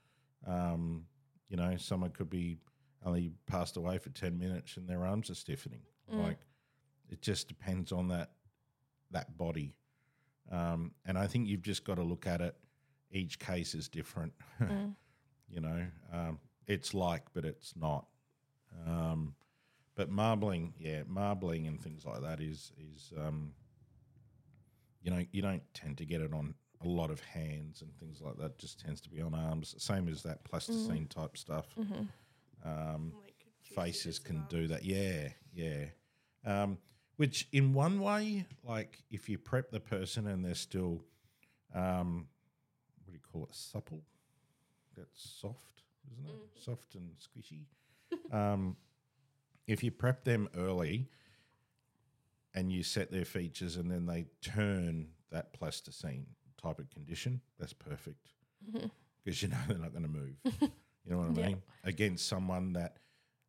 Um, 0.47 1.07
you 1.49 1.57
know, 1.57 1.77
someone 1.77 2.11
could 2.11 2.31
be 2.31 2.59
only 3.05 3.33
passed 3.47 3.77
away 3.77 3.99
for 3.99 4.11
ten 4.11 4.39
minutes 4.39 4.77
and 4.77 4.89
their 4.89 5.05
arms 5.07 5.31
are 5.31 5.35
stiffening. 5.35 5.83
Like, 6.23 6.39
it 7.09 7.23
just 7.23 7.49
depends 7.49 7.93
on 7.93 8.09
that 8.09 8.31
that 9.11 9.37
body. 9.37 9.77
Um, 10.51 10.93
and 11.07 11.17
I 11.19 11.27
think 11.27 11.49
you've 11.49 11.63
just 11.63 11.85
got 11.85 11.97
to 11.97 12.03
look 12.03 12.27
at 12.27 12.41
it. 12.41 12.55
Each 13.11 13.39
case 13.39 13.75
is 13.75 13.89
different. 13.89 14.33
you 15.49 15.61
know, 15.61 15.87
um, 16.13 16.39
it's 16.67 16.95
like, 16.95 17.23
but 17.33 17.45
it's 17.45 17.75
not. 17.77 18.07
Um, 18.87 19.35
but 19.95 20.11
marbling, 20.11 20.75
yeah, 20.79 21.03
marbling 21.07 21.67
and 21.67 21.81
things 21.81 22.05
like 22.05 22.23
that 22.23 22.41
is 22.41 22.73
is 22.79 23.13
um, 23.17 23.53
you 25.03 25.11
know 25.11 25.25
you 25.31 25.43
don't 25.43 25.63
tend 25.75 25.99
to 25.99 26.05
get 26.05 26.21
it 26.21 26.33
on 26.33 26.55
a 26.83 26.89
lot 26.89 27.11
of 27.11 27.21
hands 27.21 27.83
and 27.83 27.95
things 27.99 28.21
like 28.21 28.37
that. 28.39 28.59
Just 28.59 28.81
tends 28.81 29.01
to 29.03 29.11
be 29.11 29.21
on 29.21 29.35
arms. 29.35 29.75
Same 29.79 30.09
as 30.09 30.23
that 30.23 30.45
plasticine 30.45 31.07
type 31.07 31.37
stuff. 31.37 31.67
Um, 32.65 33.13
Like 33.23 33.35
faces 33.63 34.19
can 34.19 34.37
of 34.37 34.49
do 34.49 34.67
that. 34.69 34.85
Yeah, 34.85 35.29
yeah. 35.53 35.87
Um, 36.45 36.79
which 37.17 37.49
in 37.53 37.73
one 37.73 38.01
way, 38.01 38.47
like 38.65 39.03
if 39.11 39.29
you 39.29 39.39
prep 39.39 39.71
the 39.71 39.81
person 39.81 40.27
and 40.27 40.45
they're 40.45 40.55
still, 40.55 41.03
um, 41.75 42.27
what 43.05 43.07
do 43.07 43.13
you 43.13 43.21
call 43.33 43.45
it, 43.45 43.55
supple? 43.55 44.03
That's 44.97 45.37
soft, 45.41 45.83
isn't 46.13 46.27
it? 46.27 46.63
Soft 46.63 46.95
and 46.97 47.11
squishy. 47.19 47.65
um, 48.35 48.77
if 49.67 49.83
you 49.83 49.91
prep 49.91 50.25
them 50.25 50.49
early 50.57 51.09
and 52.55 52.71
you 52.71 52.83
set 52.83 53.11
their 53.11 53.25
features 53.25 53.77
and 53.77 53.91
then 53.91 54.07
they 54.07 54.27
turn 54.43 55.09
that 55.31 55.53
plasticine 55.53 56.27
type 56.65 56.79
of 56.79 56.91
condition, 56.91 57.41
that's 57.59 57.73
perfect 57.73 58.31
because 59.25 59.43
you 59.43 59.49
know 59.49 59.59
they're 59.69 59.79
not 59.79 59.93
going 59.93 60.03
to 60.05 60.09
move. 60.11 60.37
you 60.45 61.11
know 61.11 61.19
what 61.19 61.29
I 61.29 61.41
Yeah. 61.41 61.47
mean? 61.49 61.63
Against 61.85 62.27
someone 62.27 62.73
that 62.75 62.99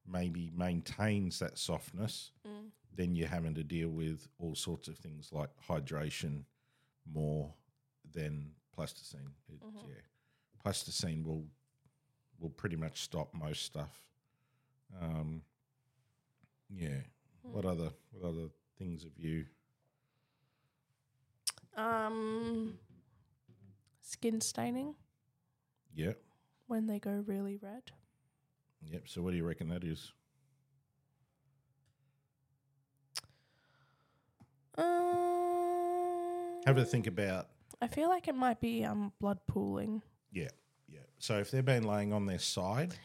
maybe 0.07 0.51
maintains 0.55 1.39
that 1.39 1.57
softness, 1.57 2.31
then 2.95 3.15
you're 3.15 3.27
having 3.27 3.55
to 3.55 3.63
deal 3.63 3.89
with 3.89 4.27
all 4.39 4.55
sorts 4.55 4.87
of 4.87 4.97
things 4.97 5.29
like 5.31 5.49
hydration 5.67 6.43
more 7.11 7.53
than 8.13 8.51
plasticine. 8.73 9.31
It, 9.49 9.59
Yeah, 9.87 10.01
plasticine 10.61 11.23
will 11.23 11.45
will 12.39 12.49
pretty 12.49 12.75
much 12.75 13.01
stop 13.01 13.33
most 13.33 13.63
stuff. 13.63 14.07
Um, 15.01 15.41
yeah. 16.69 17.01
What 17.41 17.65
other 17.65 17.89
what 18.11 18.27
other 18.29 18.47
things 18.77 19.03
have 19.03 19.17
you? 19.17 19.45
Um, 21.77 22.77
skin 24.05 24.39
staining 24.39 24.95
Yep. 25.95 26.21
when 26.67 26.85
they 26.87 26.99
go 26.99 27.23
really 27.25 27.57
red. 27.57 27.91
Yep. 28.83 29.07
So 29.07 29.21
what 29.23 29.31
do 29.31 29.37
you 29.37 29.45
reckon 29.45 29.67
that 29.69 29.83
is? 29.83 30.13
Um, 34.77 36.61
Have 36.65 36.77
a 36.77 36.85
think 36.85 37.07
about 37.07 37.47
I 37.81 37.87
feel 37.87 38.09
like 38.09 38.27
it 38.27 38.35
might 38.35 38.59
be 38.61 38.83
um 38.85 39.11
blood 39.19 39.39
pooling. 39.47 40.01
Yeah, 40.31 40.49
yeah. 40.87 40.99
So 41.19 41.37
if 41.39 41.51
they've 41.51 41.63
been 41.65 41.83
laying 41.83 42.13
on 42.13 42.25
their 42.25 42.39
side, 42.39 42.95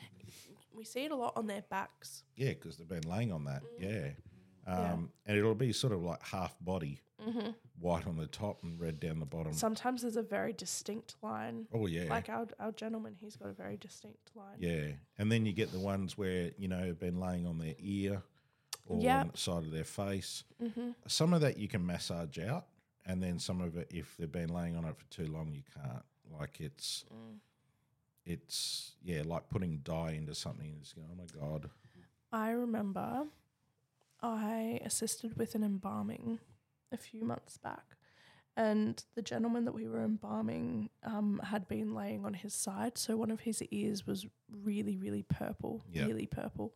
We 0.75 0.85
see 0.85 1.05
it 1.05 1.11
a 1.13 1.17
lot 1.17 1.33
on 1.37 1.47
their 1.47 1.63
backs. 1.63 2.23
yeah, 2.37 2.51
because 2.51 2.77
they've 2.77 2.89
been 2.89 3.09
laying 3.09 3.33
on 3.33 3.45
that, 3.45 3.63
yeah. 3.79 4.11
Um, 4.67 4.77
Yeah. 4.79 4.97
And 5.27 5.39
it'll 5.39 5.55
be 5.55 5.73
sort 5.73 5.93
of 5.93 6.03
like 6.03 6.23
half 6.23 6.57
body. 6.61 7.01
White 7.79 8.07
on 8.07 8.17
the 8.17 8.27
top 8.27 8.63
and 8.63 8.79
red 8.81 9.01
down 9.01 9.21
the 9.21 9.27
bottom. 9.27 9.53
Sometimes 9.53 10.03
there's 10.03 10.17
a 10.17 10.23
very 10.23 10.53
distinct 10.53 11.15
line. 11.23 11.67
oh 11.73 11.87
yeah, 11.87 12.05
Like 12.11 12.29
our 12.29 12.47
our 12.59 12.73
gentleman, 12.73 13.15
he's 13.21 13.37
got 13.37 13.49
a 13.49 13.53
very 13.53 13.77
distinct 13.77 14.31
line. 14.35 14.57
yeah. 14.59 14.93
And 15.19 15.31
then 15.31 15.47
you 15.47 15.53
get 15.53 15.73
the 15.73 15.79
ones 15.81 16.17
where 16.19 16.51
you 16.59 16.69
know 16.69 16.79
have 16.85 16.99
been 16.99 17.19
laying 17.21 17.47
on 17.47 17.59
their 17.59 17.75
ear 17.79 18.23
or 18.87 19.01
Yep. 19.01 19.21
on 19.21 19.31
the 19.33 19.39
side 19.39 19.65
of 19.65 19.71
their 19.71 19.85
face. 19.85 20.45
Mm-hmm. 20.63 20.91
Some 21.07 21.33
of 21.33 21.41
that 21.43 21.57
you 21.59 21.69
can 21.69 21.85
massage 21.87 22.39
out, 22.39 22.67
and 23.07 23.23
then 23.23 23.39
some 23.39 23.61
of 23.61 23.77
it, 23.77 23.89
if 23.91 24.17
they've 24.17 24.31
been 24.31 24.49
laying 24.53 24.77
on 24.77 24.85
it 24.85 24.97
for 24.97 25.05
too 25.11 25.27
long, 25.27 25.53
you 25.53 25.63
can't. 25.75 26.03
Like 26.39 26.61
it's, 26.61 27.05
Mm. 27.13 27.39
it's 28.25 28.93
yeah, 29.03 29.23
like 29.25 29.49
putting 29.49 29.79
dye 29.79 30.13
into 30.13 30.35
something. 30.35 30.67
and 30.71 30.81
It's 30.81 30.93
going, 30.93 31.09
oh 31.13 31.17
my 31.17 31.27
god, 31.41 31.71
I 32.33 32.51
remember 32.51 33.27
I 34.23 34.81
assisted 34.85 35.37
with 35.37 35.55
an 35.55 35.63
embalming 35.65 36.39
a 36.93 36.97
few 36.97 37.25
months 37.25 37.57
back. 37.57 37.97
And 38.57 39.03
the 39.15 39.23
gentleman 39.23 39.65
that 39.65 39.73
we 39.73 39.89
were 39.89 40.03
embalming 40.05 40.91
um, 41.05 41.41
had 41.45 41.67
been 41.69 41.95
laying 41.95 42.25
on 42.27 42.35
his 42.35 42.53
side. 42.53 42.99
So 42.99 43.17
one 43.17 43.31
of 43.31 43.41
his 43.41 43.63
ears 43.71 44.07
was 44.07 44.27
really, 44.51 44.97
really 44.97 45.23
purple, 45.23 45.85
Yeah. 45.91 46.07
really 46.07 46.27
purple. 46.27 46.75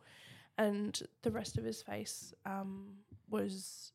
And 0.57 0.99
the 1.21 1.31
rest 1.31 1.57
of 1.57 1.65
his 1.65 1.81
face 1.81 2.33
um, 2.45 2.93
was, 3.29 3.91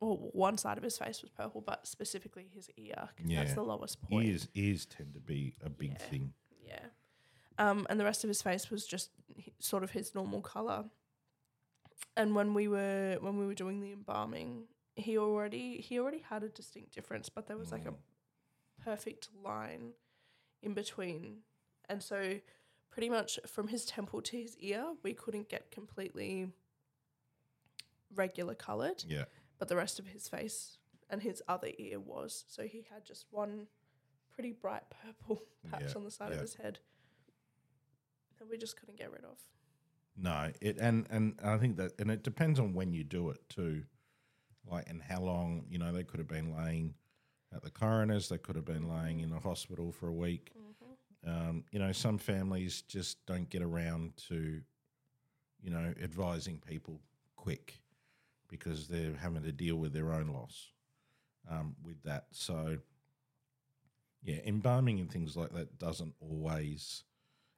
well, 0.00 0.30
one 0.32 0.56
side 0.56 0.78
of 0.78 0.84
his 0.84 0.96
face 0.96 1.20
was 1.22 1.30
purple, 1.30 1.60
but 1.60 1.86
specifically 1.86 2.48
his 2.54 2.70
ear. 2.76 3.10
'cause 3.16 3.26
Yeah. 3.26 3.42
That's 3.42 3.54
the 3.54 3.62
lowest 3.64 4.00
point. 4.00 4.26
ears 4.28 4.48
ears 4.54 4.86
tend 4.86 5.12
to 5.14 5.20
be 5.20 5.56
a 5.60 5.68
big 5.68 5.90
Yeah. 5.92 5.98
thing. 6.08 6.34
Yeah. 6.64 6.86
Um, 7.58 7.86
and 7.90 7.98
the 8.00 8.04
rest 8.04 8.22
of 8.24 8.28
his 8.28 8.40
face 8.40 8.70
was 8.70 8.86
just 8.86 9.10
sort 9.58 9.82
of 9.82 9.90
his 9.90 10.14
normal 10.14 10.40
color. 10.40 10.88
And 12.16 12.34
when 12.34 12.54
we 12.54 12.68
were 12.68 13.18
when 13.20 13.38
we 13.38 13.46
were 13.46 13.54
doing 13.54 13.80
the 13.80 13.92
embalming, 13.92 14.68
he 14.96 15.16
already 15.18 15.78
he 15.80 15.98
already 15.98 16.18
had 16.28 16.42
a 16.42 16.48
distinct 16.48 16.94
difference, 16.94 17.28
but 17.28 17.46
there 17.46 17.56
was 17.56 17.72
like 17.72 17.86
a 17.86 17.92
Mm. 17.92 17.96
perfect 18.84 19.28
line 19.42 19.92
in 20.62 20.74
between. 20.74 21.42
And 21.88 22.02
so 22.02 22.40
pretty 22.90 23.08
much 23.08 23.38
from 23.46 23.68
his 23.68 23.84
temple 23.84 24.20
to 24.22 24.36
his 24.36 24.56
ear, 24.58 24.94
we 25.02 25.14
couldn't 25.14 25.48
get 25.48 25.70
completely 25.70 26.52
regular 28.14 28.54
colored, 28.54 29.04
Yeah, 29.08 29.24
but 29.58 29.68
the 29.68 29.76
rest 29.76 29.98
of 29.98 30.06
his 30.06 30.28
face 30.28 30.78
and 31.08 31.22
his 31.22 31.42
other 31.48 31.70
ear 31.78 31.98
was. 32.00 32.44
So 32.48 32.64
he 32.64 32.82
had 32.92 33.04
just 33.04 33.26
one 33.30 33.66
pretty 34.30 34.52
bright 34.52 34.84
purple 34.90 35.42
patch 35.70 35.82
Yeah, 35.88 35.92
on 35.96 36.04
the 36.04 36.10
side 36.10 36.30
yeah. 36.30 36.36
of 36.36 36.40
his 36.42 36.54
head 36.54 36.78
that 38.38 38.48
we 38.50 38.56
just 38.58 38.76
couldn't 38.78 38.98
get 38.98 39.10
rid 39.12 39.24
of. 39.24 39.38
no, 40.16 40.50
it 40.60 40.78
and 40.78 41.06
and 41.10 41.38
I 41.42 41.56
think 41.58 41.76
that 41.76 41.92
and 41.98 42.10
it 42.10 42.22
depends 42.22 42.58
on 42.60 42.74
when 42.74 42.92
you 42.92 43.04
do 43.04 43.30
it 43.30 43.48
too, 43.48 43.84
like 44.66 44.88
and 44.88 45.02
how 45.02 45.20
long. 45.20 45.64
You 45.68 45.78
know, 45.78 45.92
they 45.92 46.04
could 46.04 46.18
have 46.18 46.28
been 46.28 46.54
laying 46.56 46.94
at 47.54 47.62
the 47.62 47.70
coroner's. 47.70 48.28
They 48.28 48.38
could 48.38 48.56
have 48.56 48.64
been 48.64 48.88
laying 48.88 49.20
in 49.20 49.32
a 49.32 49.38
hospital 49.40 49.92
for 49.92 50.08
a 50.08 50.12
week. 50.12 50.52
Um, 51.26 51.64
you 51.70 51.78
know, 51.78 51.92
some 51.92 52.18
families 52.18 52.82
just 52.82 53.24
don't 53.26 53.48
get 53.48 53.62
around 53.62 54.16
to, 54.28 54.60
you 55.60 55.70
know, 55.70 55.94
advising 56.02 56.58
people 56.58 57.00
quick 57.36 57.80
because 58.48 58.88
they're 58.88 59.14
having 59.14 59.42
to 59.42 59.52
deal 59.52 59.76
with 59.76 59.92
their 59.92 60.12
own 60.12 60.28
loss 60.28 60.72
um, 61.50 61.74
with 61.84 62.02
that. 62.02 62.26
So, 62.32 62.78
yeah, 64.22 64.38
embalming 64.44 65.00
and 65.00 65.10
things 65.10 65.36
like 65.36 65.52
that 65.54 65.78
doesn't 65.78 66.14
always, 66.20 67.04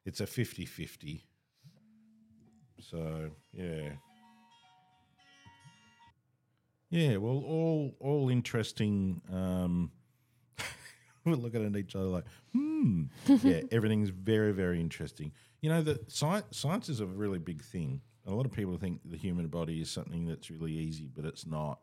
it's 0.05 0.21
a 0.21 0.27
50 0.27 0.67
50. 0.67 1.25
So, 2.81 3.31
yeah. 3.53 3.91
Yeah, 6.91 7.17
well, 7.17 7.43
all 7.47 7.97
all 8.01 8.29
interesting. 8.29 9.21
Um, 9.33 9.91
we're 11.25 11.35
looking 11.35 11.65
at 11.65 11.77
each 11.77 11.97
other 11.97 12.07
like, 12.07 12.25
hmm. 12.53 13.05
yeah, 13.43 13.63
everything's 13.73 14.11
very, 14.11 14.53
very 14.53 14.81
interesting. 14.81 15.33
You 15.61 15.71
know, 15.71 15.83
the 15.83 15.99
science 16.09 16.47
science 16.53 16.89
is 16.89 17.01
a 17.01 17.07
really 17.07 17.39
big 17.39 17.63
thing. 17.63 18.01
A 18.27 18.33
lot 18.33 18.47
of 18.47 18.53
people 18.53 18.77
think 18.79 19.01
the 19.05 19.17
human 19.17 19.49
body 19.49 19.81
is 19.81 19.91
something 19.91 20.27
that's 20.27 20.51
really 20.51 20.73
easy, 20.73 21.11
but 21.15 21.25
it's 21.25 21.47
not. 21.47 21.81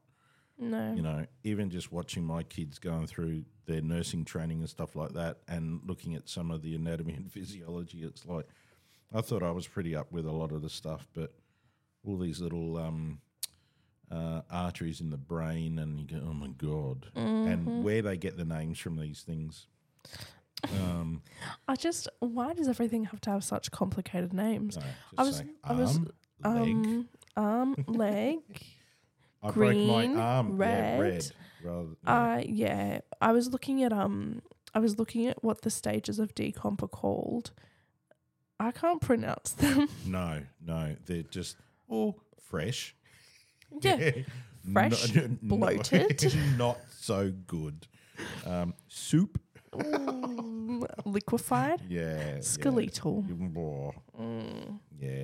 No. 0.58 0.94
You 0.94 1.02
know, 1.02 1.26
even 1.44 1.72
just 1.72 1.92
watching 1.92 2.24
my 2.24 2.44
kids 2.44 2.78
going 2.78 3.08
through 3.08 3.46
their 3.66 3.82
nursing 3.82 4.26
training 4.26 4.60
and 4.60 4.70
stuff 4.70 4.96
like 4.96 5.14
that, 5.14 5.40
and 5.48 5.82
looking 5.86 6.16
at 6.16 6.30
some 6.30 6.52
of 6.52 6.62
the 6.62 6.76
anatomy 6.76 7.14
and 7.14 7.32
physiology, 7.32 8.04
it's 8.04 8.26
like 8.26 8.46
I 9.14 9.22
thought 9.22 9.44
I 9.44 9.52
was 9.52 9.68
pretty 9.68 9.96
up 9.96 10.12
with 10.12 10.26
a 10.26 10.32
lot 10.32 10.52
of 10.52 10.62
the 10.62 10.70
stuff, 10.70 11.08
but 11.14 11.34
all 12.06 12.18
these 12.18 12.40
little 12.40 12.78
um, 12.78 13.20
uh, 14.12 14.41
arteries 14.52 15.00
in 15.02 15.10
the 15.10 15.17
brain, 15.17 15.80
and 15.80 16.00
you 16.00 16.06
go, 16.06 16.21
oh 16.28 16.34
my 16.34 16.50
god! 16.50 17.08
And 17.15 17.84
where 17.84 18.02
they 18.02 18.17
get 18.17 18.38
the 18.38 18.45
names 18.45 18.78
from 18.80 18.97
these 18.97 19.21
things. 19.21 19.67
Um, 20.80 21.21
I 21.67 21.76
just 21.76 22.08
why 22.19 22.54
does 22.54 22.67
everything 22.67 23.06
have 23.06 23.21
to 23.21 23.30
have 23.32 23.43
such 23.43 23.71
complicated 23.71 24.34
names? 24.34 24.78
no, 24.78 24.84
I 25.17 25.24
was- 25.24 25.38
say 25.38 25.45
I 25.63 25.74
was, 25.74 26.00
arm, 26.43 26.56
leg. 26.56 26.86
Um, 26.86 27.10
arm, 27.38 27.76
leg. 27.88 28.39
I 29.43 29.50
broke 29.52 29.76
my 29.76 30.06
green, 30.06 30.17
arm. 30.17 30.50
Yeah, 30.60 30.97
red. 30.97 31.00
red. 31.00 31.32
Rather, 31.63 31.88
yeah. 32.06 32.13
Uh 32.36 32.41
yeah. 32.45 33.00
I 33.21 33.32
was 33.32 33.50
looking 33.50 33.82
at 33.84 33.91
um 33.93 34.41
I 34.74 34.80
was 34.80 35.00
looking 35.00 35.26
at 35.28 35.43
what 35.43 35.62
the 35.63 35.69
stages 35.71 36.19
of 36.19 36.36
decomp 36.36 36.84
are 36.84 36.88
called. 36.88 37.52
I 38.60 38.71
can't 38.71 39.02
pronounce 39.02 39.52
them. 39.58 39.88
no, 40.06 40.43
no, 40.63 40.95
they're 41.08 41.24
just 41.24 41.58
all 41.89 42.19
fresh. 42.39 42.95
Yeah. 43.81 44.12
Fresh, 44.71 45.12
bloated. 45.41 46.34
not 46.57 46.79
so 46.89 47.31
good. 47.47 47.88
Um, 48.45 48.73
soup, 48.88 49.39
Mm, 49.73 50.86
liquefied. 51.05 51.81
yeah, 51.88 52.39
Skeletal. 52.41 53.23
Yeah. 53.27 54.21
Mm. 54.21 54.79
yeah. 54.99 55.23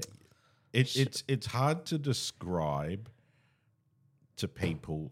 It, 0.74 0.96
it's 0.96 1.24
it's 1.28 1.48
hard 1.48 1.86
to 1.88 1.98
describe 1.98 3.10
to 4.38 4.48
people 4.48 5.12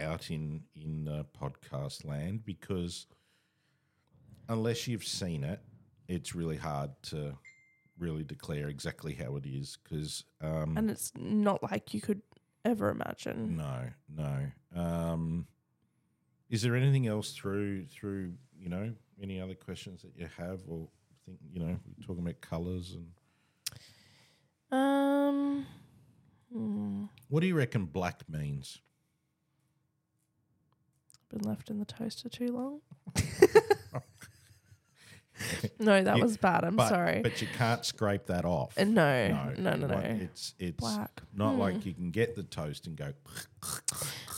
out 0.00 0.30
in 0.30 0.62
in 0.74 1.08
uh, 1.08 1.24
podcast 1.38 2.04
land 2.06 2.44
because 2.44 3.06
unless 4.48 4.86
you've 4.88 5.04
seen 5.04 5.44
it, 5.44 5.60
it's 6.08 6.34
really 6.34 6.56
hard 6.56 6.90
to 7.02 7.36
really 7.98 8.24
declare 8.24 8.68
exactly 8.68 9.14
how 9.14 9.36
it 9.36 9.46
is 9.46 9.78
because 9.84 10.24
um, 10.40 10.76
And 10.76 10.90
it's 10.90 11.12
not 11.16 11.62
like 11.62 11.92
you 11.94 12.00
could 12.00 12.22
ever 12.64 12.88
imagine. 12.90 13.56
No, 13.56 13.80
no. 14.08 14.80
Um, 14.80 15.46
is 16.50 16.62
there 16.62 16.76
anything 16.76 17.06
else 17.06 17.32
through 17.32 17.86
through 17.86 18.32
you 18.58 18.68
know 18.68 18.92
any 19.22 19.40
other 19.40 19.54
questions 19.54 20.02
that 20.02 20.12
you 20.16 20.28
have 20.36 20.60
or 20.68 20.88
think 21.24 21.38
you 21.52 21.60
know 21.60 21.66
we're 21.98 22.06
talking 22.06 22.22
about 22.22 22.40
colours 22.40 22.96
and 24.70 24.78
Um 24.78 25.66
hmm, 26.52 27.04
what 27.28 27.40
do 27.40 27.46
you 27.46 27.54
reckon 27.56 27.86
black 27.86 28.28
means? 28.28 28.78
been 31.30 31.48
left 31.48 31.70
in 31.70 31.78
the 31.78 31.84
toaster 31.84 32.28
too 32.28 32.52
long. 32.52 32.80
no, 35.78 36.02
that 36.02 36.18
was 36.20 36.36
bad. 36.36 36.64
I'm 36.64 36.76
but, 36.76 36.88
sorry. 36.88 37.20
but 37.22 37.40
you 37.42 37.48
can't 37.56 37.84
scrape 37.84 38.26
that 38.26 38.44
off. 38.44 38.76
Uh, 38.78 38.84
no, 38.84 39.52
no, 39.58 39.74
no, 39.74 39.74
you 39.74 39.86
no. 39.88 39.98
It's 40.22 40.54
it's 40.58 40.76
Black. 40.78 41.22
not 41.34 41.54
Hmm. 41.54 41.60
like 41.60 41.86
you 41.86 41.92
can 41.94 42.10
get 42.10 42.36
the 42.36 42.42
toast 42.44 42.86
and 42.86 42.96
go. 42.96 43.12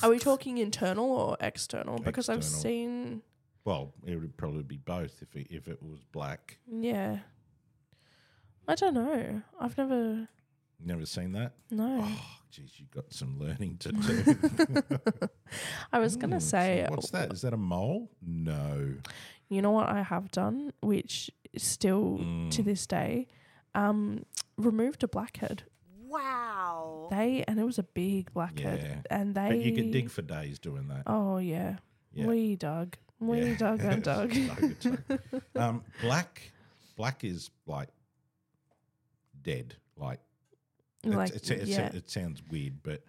Are 0.03 0.11
we 0.11 0.19
talking 0.19 0.59
internal 0.59 1.11
or 1.11 1.37
external? 1.41 1.99
Because 1.99 2.29
I've 2.29 2.45
seen, 2.45 3.23
Well, 3.65 3.93
it 4.05 4.17
would 4.17 4.37
probably 4.37 4.63
be 4.63 4.77
both 4.79 5.23
if 5.23 5.35
it, 5.37 5.49
if 5.51 5.69
it 5.69 5.83
was 5.83 6.01
black. 6.13 6.59
yeah. 6.71 7.19
I 8.69 8.75
don't 8.75 8.95
know. 8.95 9.43
I've 9.61 9.79
never, 9.79 10.29
Never 10.85 11.07
seen 11.07 11.33
that. 11.33 11.53
no. 11.71 12.01
Oh, 12.03 12.23
geez, 12.51 12.73
you 12.79 12.87
got 12.95 13.13
some 13.13 13.39
learning 13.39 13.77
to 13.79 13.93
do. 13.93 15.29
I 15.93 15.99
was 15.99 16.17
going 16.17 16.31
Hmm, 16.33 16.39
to 16.39 16.41
so 16.41 16.51
say, 16.57 16.87
what's 16.89 17.11
that? 17.11 17.33
Is 17.33 17.43
that 17.43 17.53
a 17.55 17.57
mole? 17.57 18.11
No. 18.21 18.95
You 19.49 19.63
know 19.63 19.71
what 19.71 19.89
I 19.89 20.03
have 20.03 20.31
done, 20.31 20.73
which 20.81 21.31
is 21.53 21.63
still 21.63 22.19
to 22.19 22.23
Mm. 22.25 22.65
this 22.65 22.87
day, 22.87 23.29
um, 23.75 24.25
removed 24.57 25.03
a 25.03 25.09
blackhead. 25.09 25.63
Wow. 25.99 27.09
They, 27.11 27.45
and 27.47 27.59
it 27.59 27.65
was 27.65 27.79
a 27.79 27.83
big 27.83 28.33
blackhead. 28.33 28.81
Yeah. 29.09 29.17
And 29.19 29.35
they, 29.35 29.49
But 29.49 29.59
you 29.59 29.73
could 29.75 29.91
dig 29.91 30.11
for 30.11 30.23
days 30.23 30.59
doing 30.59 30.89
that. 30.89 31.03
Oh, 31.07 31.39
yeah. 31.39 31.77
Yeah. 32.13 32.27
We 32.27 32.57
dug. 32.57 32.97
We 33.19 33.41
Yeah. 33.43 33.57
dug 33.57 33.81
and 33.83 34.03
dug. 34.03 34.31
Dug 34.33 34.59
and 34.63 34.79
dug. 34.81 35.21
um, 35.57 35.85
black, 36.01 36.53
black 36.97 37.25
is 37.25 37.51
like 37.67 37.89
dead. 39.43 39.77
Like, 39.97 40.21
like, 41.05 41.31
it's, 41.35 41.51
it's, 41.51 41.69
yeah. 41.71 41.87
it 41.95 42.11
sounds 42.11 42.43
weird, 42.51 42.83
but 42.83 43.03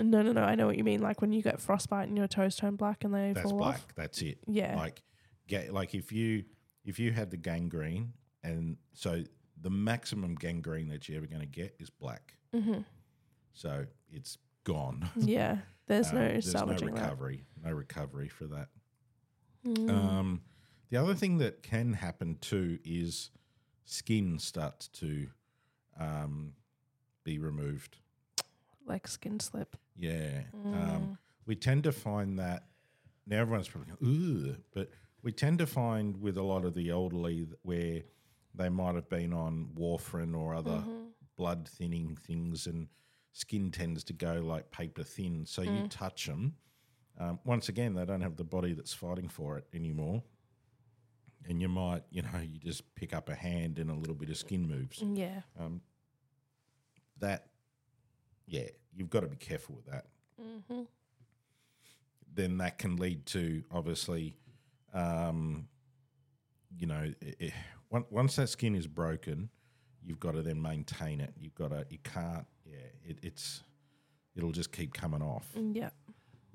no, 0.00 0.22
no, 0.22 0.32
no. 0.32 0.42
I 0.42 0.54
know 0.54 0.66
what 0.66 0.76
you 0.78 0.84
mean. 0.84 1.00
Like 1.02 1.20
when 1.20 1.32
you 1.32 1.42
get 1.42 1.60
frostbite 1.60 2.08
and 2.08 2.16
your 2.16 2.28
toes 2.28 2.56
turn 2.56 2.76
black 2.76 3.04
and 3.04 3.14
they 3.14 3.32
that's 3.32 3.48
fall 3.50 3.58
black. 3.58 3.74
off. 3.76 3.86
That's 3.96 4.22
it. 4.22 4.38
Yeah. 4.46 4.76
Like, 4.76 5.02
like 5.70 5.94
if 5.94 6.12
you 6.12 6.44
if 6.84 6.98
you 6.98 7.12
had 7.12 7.30
the 7.30 7.36
gangrene, 7.36 8.12
and 8.42 8.76
so 8.94 9.22
the 9.60 9.70
maximum 9.70 10.34
gangrene 10.34 10.88
that 10.88 11.08
you're 11.08 11.18
ever 11.18 11.26
going 11.26 11.40
to 11.40 11.46
get 11.46 11.76
is 11.78 11.88
black. 11.90 12.34
hmm 12.52 12.80
So 13.52 13.86
it's 14.10 14.38
gone. 14.64 15.08
Yeah. 15.16 15.58
There's 15.86 16.08
Um, 16.10 16.14
no 16.16 16.28
there's 16.28 16.46
no 16.46 16.58
salvaging 16.60 16.94
that. 16.94 17.02
recovery, 17.02 17.44
no 17.62 17.70
recovery 17.72 18.28
for 18.28 18.46
that. 18.46 18.68
Mm. 19.66 19.90
Um, 19.90 20.40
the 20.90 20.96
other 20.96 21.14
thing 21.14 21.38
that 21.38 21.62
can 21.62 21.92
happen 21.92 22.36
too 22.40 22.78
is 22.84 23.30
skin 23.84 24.38
starts 24.38 24.88
to 24.88 25.28
um, 25.98 26.54
be 27.24 27.38
removed. 27.38 27.98
like 28.86 29.06
skin 29.06 29.38
slip. 29.40 29.76
Yeah. 29.96 30.42
Mm. 30.66 30.74
Um, 30.94 31.18
we 31.46 31.54
tend 31.56 31.84
to 31.84 31.92
find 31.92 32.38
that 32.38 32.64
now 33.26 33.40
everyone's 33.40 33.68
probably 33.68 33.92
going, 34.00 34.08
ooh, 34.12 34.56
but 34.74 34.90
we 35.22 35.32
tend 35.32 35.58
to 35.60 35.66
find 35.66 36.20
with 36.20 36.36
a 36.36 36.42
lot 36.42 36.64
of 36.64 36.74
the 36.74 36.90
elderly 36.90 37.46
where 37.62 38.02
they 38.54 38.68
might 38.68 38.94
have 38.94 39.08
been 39.08 39.32
on 39.32 39.68
warfarin 39.74 40.36
or 40.36 40.54
other 40.54 40.70
Mm-hmm. 40.70 40.98
blood 41.36 41.68
thinning 41.68 42.16
things 42.16 42.66
and 42.66 42.88
skin 43.32 43.70
tends 43.70 44.04
to 44.04 44.12
go 44.12 44.34
like 44.44 44.70
paper 44.70 45.02
thin. 45.02 45.46
So 45.46 45.62
Mm. 45.62 45.82
you 45.82 45.88
touch 45.88 46.26
them. 46.26 46.56
Um, 47.18 47.38
once 47.44 47.68
again, 47.68 47.94
they 47.94 48.04
don't 48.04 48.20
have 48.20 48.36
the 48.36 48.44
body 48.44 48.72
that's 48.74 48.92
fighting 48.92 49.28
for 49.28 49.56
it 49.58 49.66
anymore. 49.72 50.22
And 51.48 51.60
you 51.60 51.68
might, 51.68 52.02
you 52.10 52.22
know, 52.22 52.38
you 52.40 52.58
just 52.58 52.94
pick 52.94 53.12
up 53.14 53.28
a 53.28 53.34
hand 53.34 53.78
and 53.78 53.90
a 53.90 53.94
little 53.94 54.14
bit 54.14 54.28
of 54.30 54.36
skin 54.36 54.68
moves 54.68 55.00
Yeah. 55.02 55.42
um, 55.58 55.80
that 57.18 57.48
yeah 58.46 58.66
you've 58.94 59.10
got 59.10 59.20
to 59.20 59.28
be 59.28 59.36
careful 59.36 59.76
with 59.76 59.86
that 59.86 60.06
Mm-hmm. 60.40 60.82
then 62.34 62.58
that 62.58 62.78
can 62.78 62.96
lead 62.96 63.26
to 63.26 63.62
obviously 63.70 64.34
um, 64.92 65.68
you 66.76 66.86
know 66.86 67.04
i 67.22 67.34
i 67.40 67.52
on- 67.92 68.06
once 68.10 68.36
that 68.36 68.48
skin 68.48 68.74
is 68.74 68.86
broken 68.86 69.50
you've 70.04 70.20
got 70.20 70.32
to 70.32 70.42
then 70.42 70.60
maintain 70.60 71.20
it 71.20 71.32
you've 71.38 71.54
got 71.54 71.68
to 71.70 71.84
you 71.90 71.98
can't 72.02 72.46
yeah 72.64 72.76
it, 73.04 73.18
it's 73.22 73.62
it'll 74.34 74.52
just 74.52 74.72
keep 74.72 74.92
coming 74.94 75.22
off 75.22 75.46
Yeah. 75.72 75.90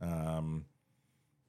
um, 0.02 0.65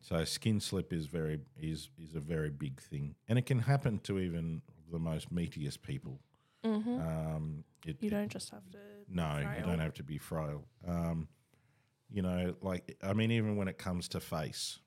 so 0.01 0.25
skin 0.25 0.61
slip 0.61 0.93
is 0.93 1.07
very 1.07 1.41
is 1.59 1.89
is 2.03 2.15
a 2.15 2.21
very 2.21 2.51
big 2.51 2.81
thing 2.81 3.15
and 3.29 3.39
it 3.39 3.47
can 3.47 3.59
happen 3.61 3.99
to 4.01 4.19
even 4.19 4.63
the 4.91 4.99
most 4.99 5.33
meatiest 5.35 5.83
people 5.83 6.21
Mm-hmm. 6.65 7.01
um, 7.01 7.65
it, 7.87 7.97
You 8.03 8.11
don't 8.11 8.29
just 8.33 8.51
have 8.51 8.69
to. 8.73 8.79
No, 9.09 9.39
you 9.57 9.65
don't 9.65 9.79
have 9.79 9.95
to 9.95 10.03
be 10.03 10.19
frail. 10.19 10.65
Um, 10.87 11.29
you 12.11 12.21
know, 12.21 12.57
like 12.61 12.97
I 13.01 13.13
mean, 13.13 13.31
even 13.31 13.57
when 13.57 13.69
it 13.69 13.79
comes 13.79 14.09
to 14.09 14.21
face, 14.21 14.81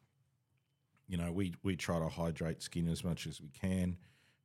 you 1.12 1.18
know, 1.18 1.30
we 1.32 1.54
we 1.62 1.76
try 1.76 2.00
to 2.00 2.08
hydrate 2.08 2.62
skin 2.62 2.88
as 2.88 3.04
much 3.04 3.28
as 3.28 3.42
we 3.42 3.50
can, 3.50 3.98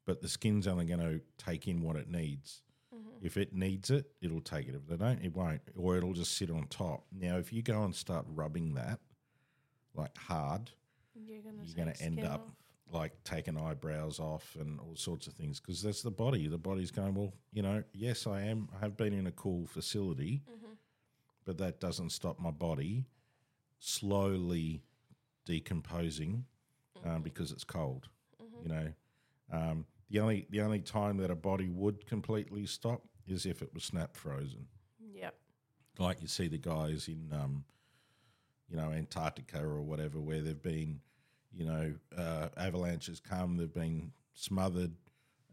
but 0.04 0.20
the 0.20 0.28
skin's 0.28 0.66
only 0.66 0.84
going 0.84 0.98
to 1.00 1.20
take 1.38 1.68
in 1.68 1.80
what 1.80 1.94
it 1.94 2.10
needs. 2.10 2.62
Mm-hmm. 2.92 3.24
If 3.24 3.36
it 3.36 3.54
needs 3.54 3.90
it, 3.90 4.06
it'll 4.20 4.40
take 4.40 4.66
it. 4.68 4.74
If 4.74 4.86
they 4.88 4.96
don't, 4.96 5.22
it 5.24 5.32
won't, 5.34 5.60
or 5.76 5.96
it'll 5.96 6.12
just 6.12 6.36
sit 6.36 6.50
on 6.50 6.66
top. 6.68 7.04
Now, 7.12 7.36
if 7.38 7.52
you 7.52 7.62
go 7.62 7.84
and 7.84 7.94
start 7.94 8.24
rubbing 8.34 8.74
that 8.74 8.98
like 9.94 10.16
hard, 10.18 10.70
You're 11.14 11.40
going 11.76 11.92
to 11.94 12.02
end 12.02 12.24
up 12.24 12.40
off. 12.48 12.94
like 13.00 13.12
taking 13.22 13.56
eyebrows 13.56 14.18
off 14.18 14.56
and 14.58 14.80
all 14.80 14.96
sorts 14.96 15.28
of 15.28 15.34
things 15.34 15.60
because 15.60 15.80
that's 15.82 16.02
the 16.02 16.10
body. 16.10 16.48
The 16.48 16.58
body's 16.58 16.90
going, 16.90 17.14
well, 17.14 17.32
you 17.52 17.62
know, 17.62 17.84
yes, 17.92 18.26
I 18.26 18.42
am. 18.42 18.68
I 18.76 18.80
have 18.80 18.96
been 18.96 19.12
in 19.12 19.26
a 19.28 19.32
cool 19.32 19.66
facility, 19.66 20.42
Mm-hmm. 20.50 20.72
but 21.44 21.58
that 21.58 21.80
doesn't 21.80 22.10
stop 22.10 22.40
my 22.40 22.50
body 22.50 23.06
slowly 23.78 24.82
decomposing. 25.44 26.44
Um, 27.06 27.22
because 27.22 27.52
it's 27.52 27.64
cold. 27.64 28.08
You 28.62 28.68
know, 28.68 28.92
um, 29.52 29.84
the 30.10 30.20
only 30.20 30.46
the 30.50 30.60
only 30.62 30.80
time 30.80 31.18
that 31.18 31.30
a 31.30 31.34
body 31.36 31.68
would 31.68 32.06
completely 32.06 32.66
stop 32.66 33.02
is 33.26 33.44
if 33.46 33.62
it 33.62 33.72
was 33.74 33.84
snap 33.84 34.16
frozen 34.16 34.66
Yep. 35.14 35.34
like 35.98 36.20
you 36.22 36.28
see 36.28 36.48
the 36.48 36.58
guys 36.58 37.08
in 37.08 37.32
um, 37.32 37.64
you 38.68 38.76
know 38.76 38.90
Antarctica 38.90 39.60
or 39.62 39.82
whatever 39.82 40.20
where 40.20 40.40
they've 40.40 40.62
been 40.62 41.00
you 41.52 41.64
know 41.66 41.94
uh, 42.16 42.48
avalanches 42.56 43.20
come 43.20 43.56
they've 43.56 43.72
been 43.72 44.12
smothered 44.34 44.92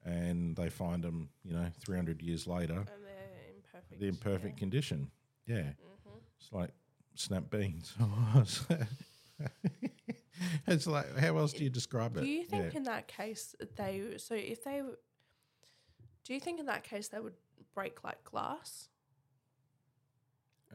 and 0.06 0.56
they 0.56 0.70
find 0.70 1.04
them 1.04 1.30
you 1.44 1.54
know 1.54 1.68
300 1.80 2.22
years 2.22 2.46
later 2.48 2.76
And 2.76 2.88
they're 2.88 3.50
in 3.50 3.62
perfect. 3.72 4.00
they're 4.00 4.10
in 4.10 4.16
perfect 4.18 4.56
yeah. 4.56 4.60
condition 4.60 5.12
yeah 5.48 5.62
Mhm. 5.62 6.20
it's 6.40 6.52
like 6.52 6.72
snap 7.16 7.50
beans 7.50 7.94
it's 10.68 10.88
like 10.88 11.18
how 11.18 11.38
else 11.38 11.54
do 11.54 11.64
you 11.64 11.70
describe 11.70 12.18
it 12.18 12.22
Do 12.22 12.28
you 12.28 12.44
think 12.44 12.74
yeah. 12.74 12.78
in 12.78 12.84
that 12.84 13.08
case 13.08 13.56
they 13.76 14.16
so 14.18 14.36
if 14.36 14.64
they 14.64 14.82
do 16.24 16.34
you 16.34 16.40
think 16.40 16.60
in 16.60 16.66
that 16.68 16.84
case 16.84 17.10
they 17.10 17.20
would 17.20 17.36
break 17.74 18.04
like 18.04 18.24
glass? 18.24 18.90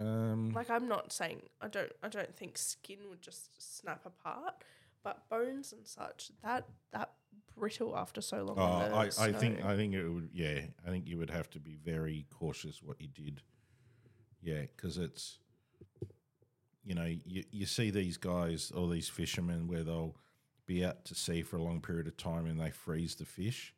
um, 0.00 0.52
Like 0.54 0.70
I'm 0.70 0.88
not 0.88 1.12
saying 1.12 1.42
I 1.60 1.68
don't 1.68 1.92
I 2.02 2.08
don't 2.08 2.34
think 2.34 2.58
skin 2.58 2.98
would 3.08 3.22
just 3.22 3.50
snap 3.60 4.04
apart, 4.04 4.54
but 5.02 5.28
bones 5.28 5.72
and 5.72 5.86
such 5.86 6.30
that 6.42 6.68
that 6.92 7.12
brittle 7.56 7.96
after 7.96 8.20
so 8.20 8.44
long. 8.44 8.58
Oh, 8.58 8.94
I, 8.94 9.10
I 9.18 9.32
think. 9.32 9.64
I 9.64 9.76
think 9.76 9.94
it 9.94 10.08
would. 10.08 10.30
Yeah, 10.32 10.60
I 10.86 10.90
think 10.90 11.06
you 11.06 11.18
would 11.18 11.30
have 11.30 11.50
to 11.50 11.60
be 11.60 11.76
very 11.84 12.26
cautious 12.30 12.82
what 12.82 13.00
you 13.00 13.08
did. 13.08 13.42
Yeah, 14.40 14.62
because 14.62 14.98
it's 14.98 15.38
you 16.88 16.94
know 16.94 17.04
you 17.26 17.44
you 17.50 17.66
see 17.66 17.90
these 17.90 18.16
guys 18.16 18.72
or 18.74 18.88
these 18.88 19.10
fishermen 19.10 19.68
where 19.68 19.84
they'll 19.84 20.16
be 20.64 20.82
out 20.86 21.04
to 21.04 21.14
sea 21.14 21.42
for 21.42 21.58
a 21.58 21.62
long 21.62 21.82
period 21.82 22.06
of 22.06 22.16
time 22.16 22.46
and 22.46 22.58
they 22.58 22.70
freeze 22.70 23.14
the 23.14 23.26
fish, 23.26 23.74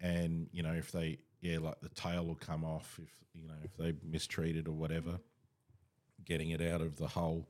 and 0.00 0.48
you 0.50 0.62
know 0.62 0.72
if 0.72 0.90
they 0.90 1.18
yeah 1.42 1.58
like 1.58 1.78
the 1.82 1.90
tail 1.90 2.24
will 2.24 2.34
come 2.34 2.64
off 2.64 2.98
if 3.02 3.10
you 3.34 3.46
know 3.46 3.54
if 3.62 3.76
they 3.76 3.92
mistreated 4.02 4.66
or 4.68 4.72
whatever, 4.72 5.20
getting 6.24 6.48
it 6.48 6.62
out 6.62 6.80
of 6.80 6.96
the 6.96 7.08
hole. 7.08 7.46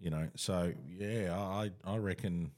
You 0.00 0.10
know, 0.10 0.28
so 0.34 0.72
yeah, 0.88 1.32
I 1.38 1.70
I 1.84 1.96
reckon, 1.98 2.50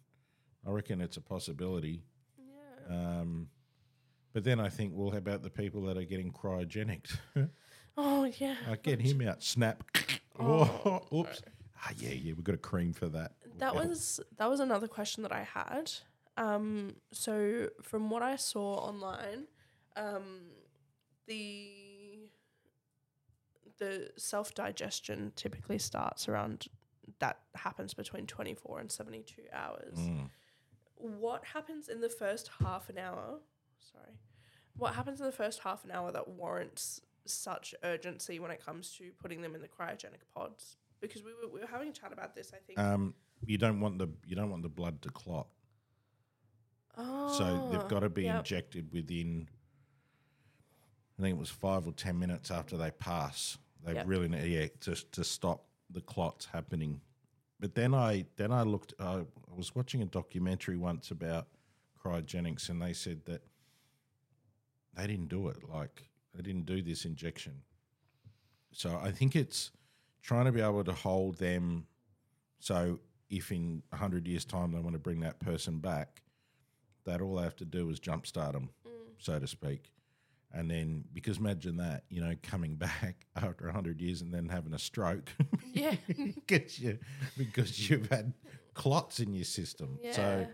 I 0.66 0.70
reckon 0.70 1.02
it's 1.02 1.18
a 1.18 1.20
possibility. 1.20 2.02
yeah. 2.38 2.96
Um, 3.20 3.48
but 4.32 4.44
then 4.44 4.58
I 4.58 4.70
think, 4.70 4.92
well, 4.94 5.10
how 5.10 5.18
about 5.18 5.42
the 5.42 5.50
people 5.50 5.82
that 5.82 5.98
are 5.98 6.04
getting 6.04 6.32
cryogenic? 6.32 7.14
Oh 7.94 8.24
yeah. 8.38 8.54
I 8.70 8.76
get 8.76 9.00
him 9.00 9.20
out, 9.28 9.42
snap. 9.42 9.84
Oh, 10.44 11.02
oops. 11.14 11.42
Ah, 11.84 11.90
yeah, 11.96 12.10
yeah, 12.10 12.32
we've 12.34 12.44
got 12.44 12.54
a 12.54 12.58
cream 12.58 12.92
for 12.92 13.08
that. 13.08 13.32
That 13.58 13.74
Yeah. 13.74 13.80
was 13.80 14.20
that 14.36 14.48
was 14.48 14.60
another 14.60 14.88
question 14.88 15.22
that 15.24 15.32
I 15.32 15.42
had. 15.42 15.92
Um, 16.36 16.96
so 17.12 17.68
from 17.82 18.08
what 18.10 18.22
I 18.22 18.36
saw 18.36 18.74
online, 18.76 19.46
um, 19.96 20.50
the 21.26 22.30
the 23.78 24.10
self 24.16 24.54
digestion 24.54 25.32
typically 25.36 25.78
starts 25.78 26.28
around 26.28 26.66
that 27.18 27.40
happens 27.54 27.94
between 27.94 28.26
twenty 28.26 28.54
four 28.54 28.78
and 28.80 28.90
seventy 28.90 29.22
two 29.22 29.42
hours. 29.52 29.98
Mm. 29.98 30.30
What 30.94 31.44
happens 31.44 31.88
in 31.88 32.00
the 32.00 32.08
first 32.08 32.50
half 32.60 32.88
an 32.88 32.98
hour? 32.98 33.40
Sorry, 33.92 34.12
what 34.76 34.94
happens 34.94 35.20
in 35.20 35.26
the 35.26 35.32
first 35.32 35.60
half 35.60 35.84
an 35.84 35.90
hour 35.90 36.12
that 36.12 36.28
warrants 36.28 37.00
such 37.26 37.74
urgency 37.82 38.38
when 38.38 38.50
it 38.50 38.64
comes 38.64 38.90
to 38.98 39.10
putting 39.20 39.42
them 39.42 39.54
in 39.54 39.62
the 39.62 39.68
cryogenic 39.68 40.22
pods? 40.34 40.76
Because 41.00 41.22
we 41.22 41.30
were, 41.32 41.48
we 41.52 41.60
were 41.60 41.66
having 41.66 41.88
a 41.88 41.92
chat 41.92 42.12
about 42.12 42.34
this. 42.34 42.52
I 42.54 42.58
think. 42.66 42.78
Um, 42.78 43.14
you 43.44 43.58
don't 43.58 43.80
want 43.80 43.98
the 43.98 44.08
you 44.26 44.36
don't 44.36 44.50
want 44.50 44.62
the 44.62 44.68
blood 44.68 45.02
to 45.02 45.08
clot, 45.10 45.48
so 47.26 47.60
they've 47.70 47.82
Oh, 47.82 47.88
got 47.88 48.00
to 48.00 48.08
be 48.08 48.24
yep. 48.24 48.38
injected 48.38 48.92
within. 48.92 49.48
I 51.18 51.22
think 51.22 51.36
it 51.36 51.40
was 51.40 51.50
five 51.50 51.86
or 51.86 51.92
ten 51.92 52.18
minutes 52.18 52.50
after 52.50 52.76
they 52.76 52.90
pass. 52.90 53.58
They 53.84 53.94
Yep. 53.94 54.06
really 54.06 54.28
need 54.28 54.46
yeah 54.46 54.66
to 54.80 54.94
to 54.94 55.24
stop 55.24 55.64
the 55.90 56.00
clots 56.00 56.46
happening. 56.46 57.00
But 57.58 57.74
then 57.74 57.94
I 57.94 58.26
then 58.36 58.52
I 58.52 58.62
looked. 58.62 58.94
I 59.00 59.24
I 59.50 59.54
was 59.54 59.74
watching 59.74 60.02
a 60.02 60.06
documentary 60.06 60.76
once 60.76 61.10
about 61.10 61.48
cryogenics, 62.02 62.68
and 62.68 62.80
they 62.80 62.92
said 62.92 63.24
that 63.26 63.42
they 64.94 65.06
didn't 65.06 65.28
do 65.28 65.48
it. 65.48 65.68
Like 65.68 66.04
they 66.34 66.42
didn't 66.42 66.66
do 66.66 66.82
this 66.82 67.04
injection. 67.04 67.62
So 68.72 68.98
I 69.02 69.10
think 69.10 69.36
it's 69.36 69.70
trying 70.22 70.46
to 70.46 70.52
be 70.52 70.60
able 70.60 70.84
to 70.84 70.92
hold 70.92 71.38
them. 71.38 71.86
So 72.58 73.00
if 73.28 73.50
in 73.50 73.82
hundred 73.92 74.26
years' 74.26 74.44
time 74.44 74.72
they 74.72 74.78
want 74.78 74.94
to 74.94 74.98
bring 74.98 75.20
that 75.20 75.40
person 75.40 75.78
back, 75.78 76.22
that 77.04 77.20
all 77.20 77.36
they 77.36 77.42
have 77.42 77.56
to 77.56 77.64
do 77.64 77.88
is 77.90 77.98
jumpstart 78.00 78.52
them, 78.52 78.70
so 79.18 79.38
to 79.38 79.46
speak. 79.46 79.90
And 80.54 80.70
then, 80.70 81.04
because 81.14 81.38
imagine 81.38 81.78
that, 81.78 82.04
you 82.10 82.20
know, 82.20 82.34
coming 82.42 82.74
back 82.76 83.26
after 83.36 83.70
hundred 83.70 84.00
years 84.00 84.20
and 84.22 84.32
then 84.32 84.48
having 84.48 84.74
a 84.74 84.78
stroke, 84.78 85.30
Yeah. 85.72 85.94
because 86.08 86.78
you 86.78 86.98
because 87.36 87.88
you've 87.90 88.08
had 88.10 88.32
clots 88.74 89.20
in 89.20 89.32
your 89.32 89.44
system. 89.44 89.98
Yeah. 90.02 90.12
So, 90.12 90.46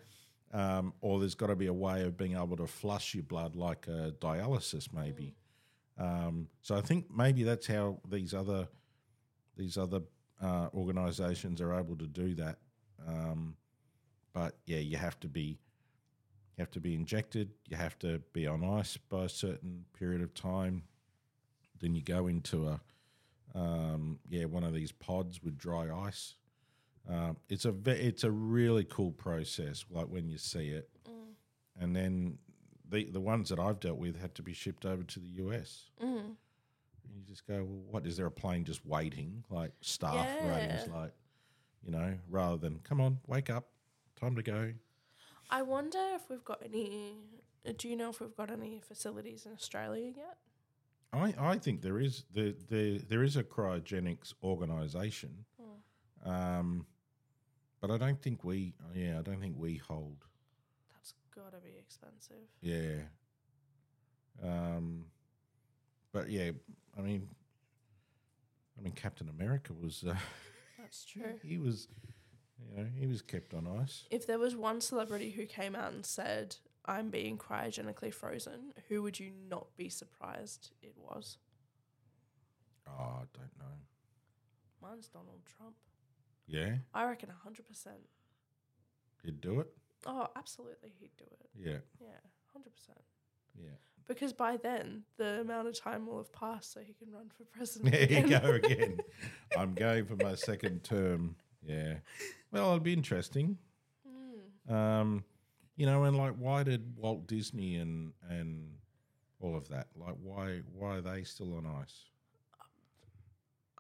um, 0.53 0.95
or 1.01 1.19
there's 1.21 1.35
got 1.35 1.49
to 1.49 1.57
be 1.57 1.67
a 1.67 1.73
way 1.73 2.03
of 2.05 2.17
being 2.17 2.33
able 2.35 2.57
to 2.57 2.67
flush 2.67 3.15
your 3.15 3.25
blood 3.25 3.55
like 3.57 3.87
a 3.87 4.15
dialysis, 4.21 4.93
maybe. 4.93 5.37
Um, 5.99 6.49
so 6.63 6.77
I 6.77 6.81
think 6.81 7.07
maybe 7.15 7.43
that's 7.43 7.67
how 7.67 7.99
these 8.09 8.33
other 8.35 8.69
these 9.57 9.77
other 9.77 10.03
uh, 10.41 10.69
organisations 10.73 11.61
are 11.61 11.75
able 11.75 11.97
to 11.97 12.07
do 12.07 12.35
that. 12.37 12.59
Um, 13.07 13.57
but 14.33 14.57
yeah, 14.67 14.79
you 14.79 14.97
have 14.97 15.19
to 15.21 15.29
be 15.29 15.59
you 16.57 16.63
have 16.63 16.71
to 16.73 16.81
be 16.81 16.95
injected. 16.95 17.51
You 17.69 17.77
have 17.77 17.99
to 18.01 18.21
be 18.33 18.47
on 18.47 18.65
ice 18.65 18.97
by 18.97 19.25
a 19.25 19.29
certain 19.29 19.85
period 19.99 20.23
of 20.23 20.35
time. 20.35 20.85
Then 21.81 21.95
you 21.95 22.03
go 22.03 22.27
into 22.29 22.69
a 22.69 22.81
um, 23.55 24.19
yeah, 24.29 24.45
one 24.45 24.63
of 24.65 24.75
these 24.75 24.93
pods 24.93 25.43
with 25.43 25.57
dry 25.59 25.89
ice. 26.07 26.35
Um, 27.09 27.39
it's 27.49 27.65
a 27.65 27.73
ve- 27.73 27.93
it's 27.93 28.23
a 28.25 28.31
really 28.31 28.85
cool 28.85 29.11
process. 29.13 29.85
Like 29.91 30.07
when 30.07 30.29
you 30.29 30.39
see 30.39 30.69
it, 30.69 30.89
Mm. 31.09 31.33
and 31.81 31.97
then 31.97 32.39
the 32.91 33.05
the 33.11 33.21
ones 33.21 33.49
that 33.51 33.59
I've 33.59 33.81
dealt 33.81 33.99
with 33.99 34.21
had 34.21 34.35
to 34.37 34.43
be 34.43 34.53
shipped 34.53 34.85
over 34.87 35.03
to 35.03 35.21
the 35.21 35.29
US. 35.47 35.91
Mm. 36.03 36.19
And 36.21 37.17
you 37.17 37.23
just 37.27 37.47
go, 37.47 37.57
well, 37.65 37.83
what 37.91 38.07
is 38.07 38.17
there 38.17 38.27
a 38.27 38.31
plane 38.31 38.65
just 38.65 38.85
waiting, 38.85 39.45
like 39.51 39.73
staff 39.81 40.27
ratings, 40.45 40.83
Yeah. 40.89 40.95
like 40.95 41.13
you 41.85 41.91
know, 41.93 42.19
rather 42.29 42.57
than 42.57 42.81
come 42.81 43.01
on, 43.01 43.19
wake 43.27 43.51
up, 43.51 43.69
time 44.21 44.35
to 44.37 44.43
go. 44.43 44.73
I 45.51 45.63
wonder 45.63 45.99
if 46.15 46.29
we've 46.29 46.45
got 46.45 46.61
any. 46.65 47.15
uh, 47.67 47.73
Do 47.77 47.89
you 47.89 47.97
know 47.97 48.11
if 48.11 48.21
we've 48.21 48.37
got 48.37 48.51
any 48.51 48.81
facilities 48.87 49.47
in 49.47 49.53
Australia 49.53 50.13
yet? 50.17 50.37
I, 51.13 51.35
I 51.39 51.57
think 51.59 51.81
there 51.81 51.99
is 51.99 52.25
there, 52.35 52.53
there 52.69 52.99
there 52.99 53.23
is 53.23 53.37
a 53.37 53.43
cryogenics 53.43 54.35
organisation, 54.43 55.47
Hmm. 55.59 56.31
um, 56.31 56.87
but 57.81 57.91
I 57.91 57.97
don't 57.97 58.21
think 58.21 58.45
we 58.45 58.75
yeah 58.95 59.19
I 59.19 59.23
don't 59.23 59.41
think 59.41 59.57
we 59.57 59.77
hold 59.77 60.27
gotta 61.39 61.63
be 61.63 61.77
expensive. 61.79 62.49
yeah. 62.61 63.03
Um, 64.43 65.05
but 66.13 66.31
yeah, 66.31 66.51
I 66.97 67.01
mean, 67.01 67.29
I 68.79 68.83
mean 68.83 68.93
Captain 68.93 69.29
America 69.29 69.73
was 69.73 70.05
uh, 70.09 70.15
That's 70.79 71.05
true. 71.05 71.35
he 71.43 71.59
was 71.59 71.89
you 72.59 72.77
know 72.77 72.87
he 72.99 73.07
was 73.07 73.23
kept 73.23 73.55
on 73.55 73.67
ice. 73.83 74.05
If 74.11 74.27
there 74.27 74.39
was 74.39 74.55
one 74.57 74.81
celebrity 74.81 75.31
who 75.31 75.45
came 75.47 75.75
out 75.75 75.93
and 75.93 76.07
said, 76.07 76.57
"I'm 76.87 77.11
being 77.11 77.37
cryogenically 77.39 78.13
frozen," 78.15 78.73
who 78.89 79.03
would 79.03 79.19
you 79.19 79.33
not 79.49 79.77
be 79.77 79.89
surprised 79.89 80.71
it 80.83 80.95
was? 80.97 81.39
Oh, 82.87 82.93
I 82.93 83.25
don't 83.35 83.59
know. 83.59 83.77
Mine's 84.81 85.09
Donald 85.09 85.41
Trump. 85.45 85.75
Yeah, 86.47 86.77
I 86.95 87.05
reckon 87.05 87.29
hundred 87.45 87.67
percent. 87.67 88.09
he'd 89.25 89.41
do 89.41 89.61
it. 89.61 89.69
Oh, 90.07 90.29
absolutely, 90.37 90.93
he'd 91.01 91.11
do 91.19 91.25
it. 91.25 91.51
Yeah, 91.59 91.79
Yeah, 92.01 92.09
hundred 92.53 92.73
percent. 92.75 93.01
yeah. 93.61 93.71
Because 94.07 94.33
by 94.33 94.57
then, 94.57 95.03
the 95.19 95.41
amount 95.43 95.69
of 95.69 95.79
time 95.79 96.07
will 96.07 96.17
have 96.19 96.33
passed, 96.33 96.73
so 96.73 96.81
he 96.81 96.95
can 96.95 97.13
run 97.13 97.31
for 97.37 97.45
president. 97.57 97.93
There 97.93 98.11
you 98.11 98.29
go 98.29 98.53
again. 98.53 99.01
I'm 99.59 99.75
going 99.75 100.07
for 100.07 100.17
my 100.17 100.35
second 100.35 100.83
term. 100.85 101.37
Yeah. 101.63 101.97
Well, 102.51 102.69
it'll 102.69 102.81
be 102.81 102.95
interesting. 102.95 103.59
Mm. 104.69 104.73
Um, 104.73 105.25
you 105.77 105.85
know, 105.87 106.05
and 106.05 106.17
like, 106.17 106.35
why 106.39 106.63
did 106.63 106.97
Walt 106.97 107.27
Disney 107.27 107.77
and 107.77 108.13
and 108.31 108.71
all 109.41 109.57
of 109.57 109.69
that? 109.69 109.89
Like, 109.95 110.17
why 110.23 110.61
why 110.73 110.97
are 110.97 111.01
they 111.03 111.23
still 111.25 111.55
on 111.57 111.67
ice? 111.67 112.05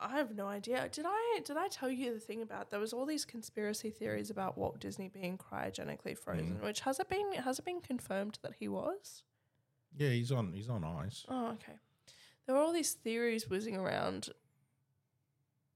I 0.00 0.16
have 0.16 0.34
no 0.34 0.46
idea. 0.46 0.88
Did 0.90 1.06
I 1.08 1.40
did 1.44 1.56
I 1.56 1.68
tell 1.68 1.90
you 1.90 2.14
the 2.14 2.20
thing 2.20 2.42
about 2.42 2.70
there 2.70 2.80
was 2.80 2.92
all 2.92 3.06
these 3.06 3.24
conspiracy 3.24 3.90
theories 3.90 4.30
about 4.30 4.56
Walt 4.56 4.78
Disney 4.80 5.08
being 5.08 5.38
cryogenically 5.38 6.16
frozen, 6.16 6.60
which 6.62 6.80
has 6.80 7.00
it 7.00 7.08
been 7.08 7.32
has 7.32 7.58
it 7.58 7.64
been 7.64 7.80
confirmed 7.80 8.38
that 8.42 8.54
he 8.58 8.68
was? 8.68 9.22
Yeah, 9.96 10.10
he's 10.10 10.30
on 10.30 10.52
he's 10.52 10.68
on 10.68 10.84
ice. 10.84 11.24
Oh, 11.28 11.48
okay. 11.52 11.78
There 12.46 12.54
were 12.54 12.62
all 12.62 12.72
these 12.72 12.92
theories 12.92 13.50
whizzing 13.50 13.76
around 13.76 14.30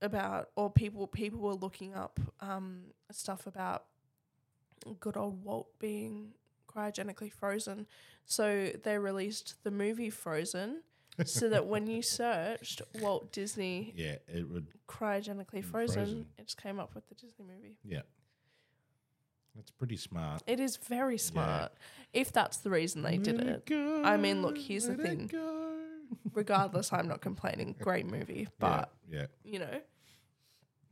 about, 0.01 0.51
or 0.57 0.71
people 0.71 1.07
people 1.07 1.41
were 1.41 1.55
looking 1.55 1.95
up 1.95 2.21
um, 2.41 2.83
stuff 3.11 3.47
about 3.47 3.85
good 5.01 5.17
old 5.17 5.45
Walt 5.45 5.79
being 5.79 6.33
cryogenically 6.69 7.33
frozen. 7.33 7.87
So 8.25 8.71
they 8.83 8.99
released 8.99 9.63
the 9.65 9.71
movie 9.71 10.11
Frozen, 10.11 10.83
so 11.25 11.49
that 11.51 11.67
when 11.67 11.87
you 11.87 12.03
searched 12.03 12.83
Walt 13.01 13.33
Disney 13.33 13.93
Yeah, 13.97 14.17
it 14.29 14.49
would. 14.51 14.67
cryogenically 14.89 15.65
frozen, 15.65 15.95
Frozen. 16.05 16.27
it 16.39 16.47
just 16.47 16.61
came 16.63 16.79
up 16.81 16.95
with 16.95 17.09
the 17.09 17.15
Disney 17.15 17.45
movie. 17.45 17.77
Yeah, 17.85 18.01
that's 19.55 19.71
pretty 19.71 19.97
smart. 19.97 20.43
It 20.47 20.59
is 20.61 20.77
very 20.79 21.19
smart. 21.19 21.73
If 22.13 22.33
that's 22.33 22.59
the 22.59 22.71
reason 22.71 23.03
they 23.03 23.19
did 23.19 23.41
it. 23.41 23.71
I 24.05 24.17
mean, 24.17 24.43
look, 24.43 24.57
here's 24.59 24.87
the 24.87 24.95
thing. 24.97 25.31
Regardless, 26.35 26.93
I'm 26.93 27.09
not 27.09 27.21
complaining. 27.21 27.75
Great 27.81 28.07
movie, 28.07 28.49
but 28.59 28.91
yeah, 29.09 29.21
yeah, 29.21 29.27
you 29.45 29.59
know, 29.59 29.81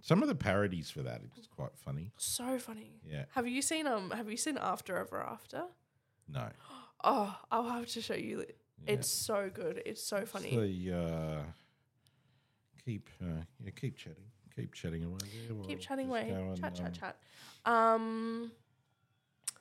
some 0.02 0.22
of 0.22 0.28
the 0.28 0.34
parodies 0.34 0.90
for 0.90 1.02
that 1.02 1.20
is 1.38 1.46
quite 1.46 1.76
funny. 1.76 2.10
so 2.16 2.58
funny. 2.58 3.00
Yeah, 3.06 3.24
Have 3.34 3.46
you 3.46 3.60
seen 3.62 3.86
um? 3.86 4.10
Have 4.12 4.30
you 4.30 4.36
seen 4.38 4.56
After 4.58 4.96
Ever 4.96 5.20
After? 5.22 5.64
no, 6.28 6.48
Oh, 7.04 7.34
I'll 7.50 7.64
have 7.68 7.86
to 7.88 8.00
show 8.02 8.14
you. 8.14 8.44
Yeah. 8.86 8.94
It's 8.94 9.08
so 9.08 9.50
good. 9.52 9.82
It's 9.86 10.02
so 10.02 10.24
funny. 10.24 10.54
So, 10.88 10.96
uh, 10.96 11.42
keep 12.84 13.08
uh, 13.22 13.42
yeah, 13.62 13.70
keep 13.78 13.96
chatting, 13.96 14.24
keep 14.54 14.72
chatting 14.74 15.04
away. 15.04 15.18
There 15.46 15.54
while 15.56 15.66
Keep 15.66 15.80
chatting 15.80 16.08
away. 16.08 16.34
chat, 16.60 16.74
chat, 16.74 16.86
um, 16.86 16.92
chat. 16.92 17.16
Um, 17.66 18.52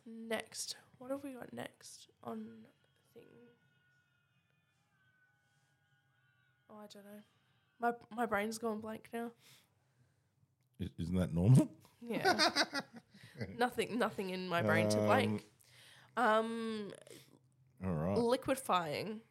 next, 0.05 0.77
what 0.97 1.12
have 1.12 1.23
we 1.23 1.32
got 1.34 1.51
next 1.53 2.08
on 2.23 2.45
thing? 3.13 3.23
Oh, 6.69 6.75
I 6.77 6.88
don't 6.93 7.03
know. 7.05 7.21
My 7.82 7.93
my 8.15 8.25
brain's 8.25 8.58
gone 8.58 8.79
blank 8.79 9.10
now. 9.13 9.32
i- 10.82 10.89
Isn't 10.99 11.15
that 11.15 11.34
normal? 11.34 11.67
Yeah. 12.01 12.39
nothing 13.58 13.97
nothing 13.99 14.29
in 14.29 14.47
my 14.47 14.62
brain 14.62 14.88
to 14.89 14.97
blank. 14.99 15.45
Um 16.17 16.91
All 17.86 17.92
right. 17.94 18.18
liquefying. 18.18 19.22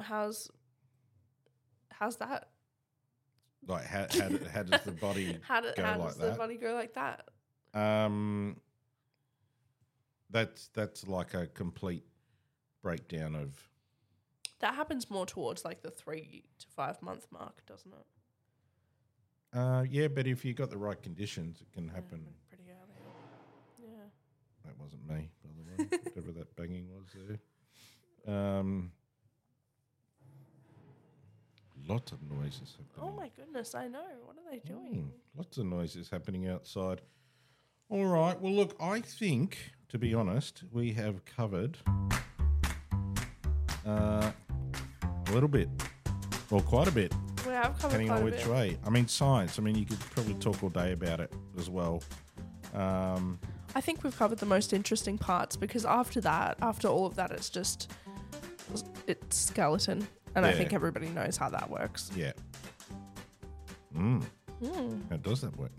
How's 0.00 0.50
how's 1.90 2.16
that? 2.16 2.48
Like 3.66 3.86
how 3.86 4.06
how, 4.10 4.28
do- 4.28 4.40
how 4.52 4.62
does 4.62 4.82
the 4.82 4.92
body 4.92 5.38
How, 5.46 5.60
do, 5.60 5.68
go 5.76 5.82
how 5.82 5.98
like 5.98 6.08
does 6.08 6.16
the 6.16 6.26
that? 6.26 6.38
body 6.38 6.56
go 6.56 6.74
like 6.74 6.94
that? 6.94 7.28
Um, 7.74 8.56
that's 10.30 10.68
that's 10.74 11.06
like 11.06 11.34
a 11.34 11.46
complete 11.46 12.04
breakdown 12.82 13.34
of. 13.34 13.56
That 14.60 14.74
happens 14.74 15.10
more 15.10 15.26
towards 15.26 15.64
like 15.64 15.82
the 15.82 15.90
three 15.90 16.44
to 16.58 16.66
five 16.68 17.00
month 17.02 17.26
mark, 17.30 17.64
doesn't 17.66 17.92
it? 17.92 19.58
Uh, 19.58 19.84
yeah, 19.88 20.08
but 20.08 20.26
if 20.26 20.44
you've 20.44 20.56
got 20.56 20.70
the 20.70 20.78
right 20.78 21.00
conditions, 21.00 21.60
it 21.60 21.72
can 21.72 21.88
happen. 21.88 22.26
pretty 22.48 22.64
early. 22.70 23.00
Yeah. 23.82 24.04
That 24.64 24.78
wasn't 24.78 25.06
me, 25.08 25.30
by 25.44 25.50
the 25.56 25.84
way. 25.84 25.88
Whatever 26.14 26.32
that 26.32 26.54
banging 26.56 26.88
was 26.90 27.06
there. 27.14 27.38
Um, 28.26 28.90
lots 31.88 32.12
of 32.12 32.18
noises 32.22 32.76
happening. 32.76 33.12
Oh 33.14 33.16
my 33.16 33.30
goodness, 33.36 33.74
I 33.74 33.88
know. 33.88 34.04
What 34.24 34.36
are 34.36 34.50
they 34.50 34.58
Mm, 34.58 34.66
doing? 34.66 35.12
lots 35.36 35.58
of 35.58 35.66
noises 35.66 36.10
happening 36.10 36.48
outside. 36.48 37.02
All 37.88 38.06
right. 38.06 38.40
Well, 38.40 38.52
look, 38.52 38.74
I 38.80 39.00
think, 39.00 39.72
to 39.88 39.98
be 39.98 40.12
honest, 40.14 40.64
we 40.72 40.92
have 40.94 41.24
covered 41.24 41.78
uh, 43.86 44.30
a 45.26 45.32
little 45.32 45.48
bit, 45.48 45.68
or 46.50 46.60
quite 46.62 46.88
a 46.88 46.92
bit, 46.92 47.14
We 47.46 47.52
have 47.52 47.78
covered 47.78 47.82
depending 47.82 48.08
quite 48.08 48.16
on 48.16 48.22
a 48.22 48.24
which 48.24 48.36
bit. 48.36 48.46
way. 48.48 48.78
I 48.84 48.90
mean, 48.90 49.06
science. 49.06 49.58
I 49.58 49.62
mean, 49.62 49.76
you 49.76 49.84
could 49.86 50.00
probably 50.00 50.34
talk 50.34 50.62
all 50.64 50.70
day 50.70 50.92
about 50.92 51.20
it 51.20 51.32
as 51.56 51.70
well. 51.70 52.02
Um, 52.74 53.38
I 53.76 53.80
think 53.80 54.02
we've 54.02 54.16
covered 54.16 54.38
the 54.38 54.46
most 54.46 54.72
interesting 54.72 55.16
parts 55.18 55.54
because 55.54 55.84
after 55.84 56.20
that, 56.22 56.56
after 56.60 56.88
all 56.88 57.06
of 57.06 57.14
that, 57.16 57.30
it's 57.30 57.50
just 57.50 57.92
it's 59.06 59.36
skeleton, 59.36 60.06
and 60.34 60.44
I 60.46 60.50
Yeah. 60.50 60.56
think 60.56 60.72
everybody 60.72 61.08
knows 61.08 61.36
how 61.36 61.48
that 61.50 61.68
works. 61.70 62.10
yeah. 62.16 62.32
Mm. 63.96 64.22
Hmm. 64.64 65.00
How 65.10 65.16
does 65.16 65.40
that 65.42 65.56
work? 65.56 65.72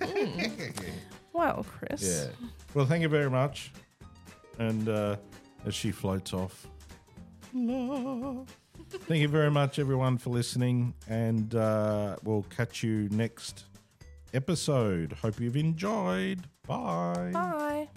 Well, 1.32 1.64
Chris. 1.78 2.02
yeah. 2.02 2.48
Well, 2.74 2.86
thank 2.86 3.02
you 3.02 3.08
very 3.08 3.30
much. 3.30 3.72
And 4.58 4.88
uh, 4.88 5.16
as 5.64 5.74
she 5.74 5.90
floats 5.92 6.34
off, 6.34 6.66
love. 7.54 8.46
Thank 9.06 9.20
you 9.22 9.28
very 9.28 9.50
much, 9.50 9.78
everyone, 9.78 10.18
for 10.18 10.30
listening. 10.30 10.92
And 11.08 11.54
uh, 11.54 12.16
we'll 12.24 12.42
catch 12.50 12.82
you 12.82 13.08
next 13.10 13.66
episode. 14.34 15.12
Hope 15.12 15.38
you've 15.40 15.56
enjoyed. 15.56 16.40
Bye. 16.66 17.30
Bye. 17.32 17.88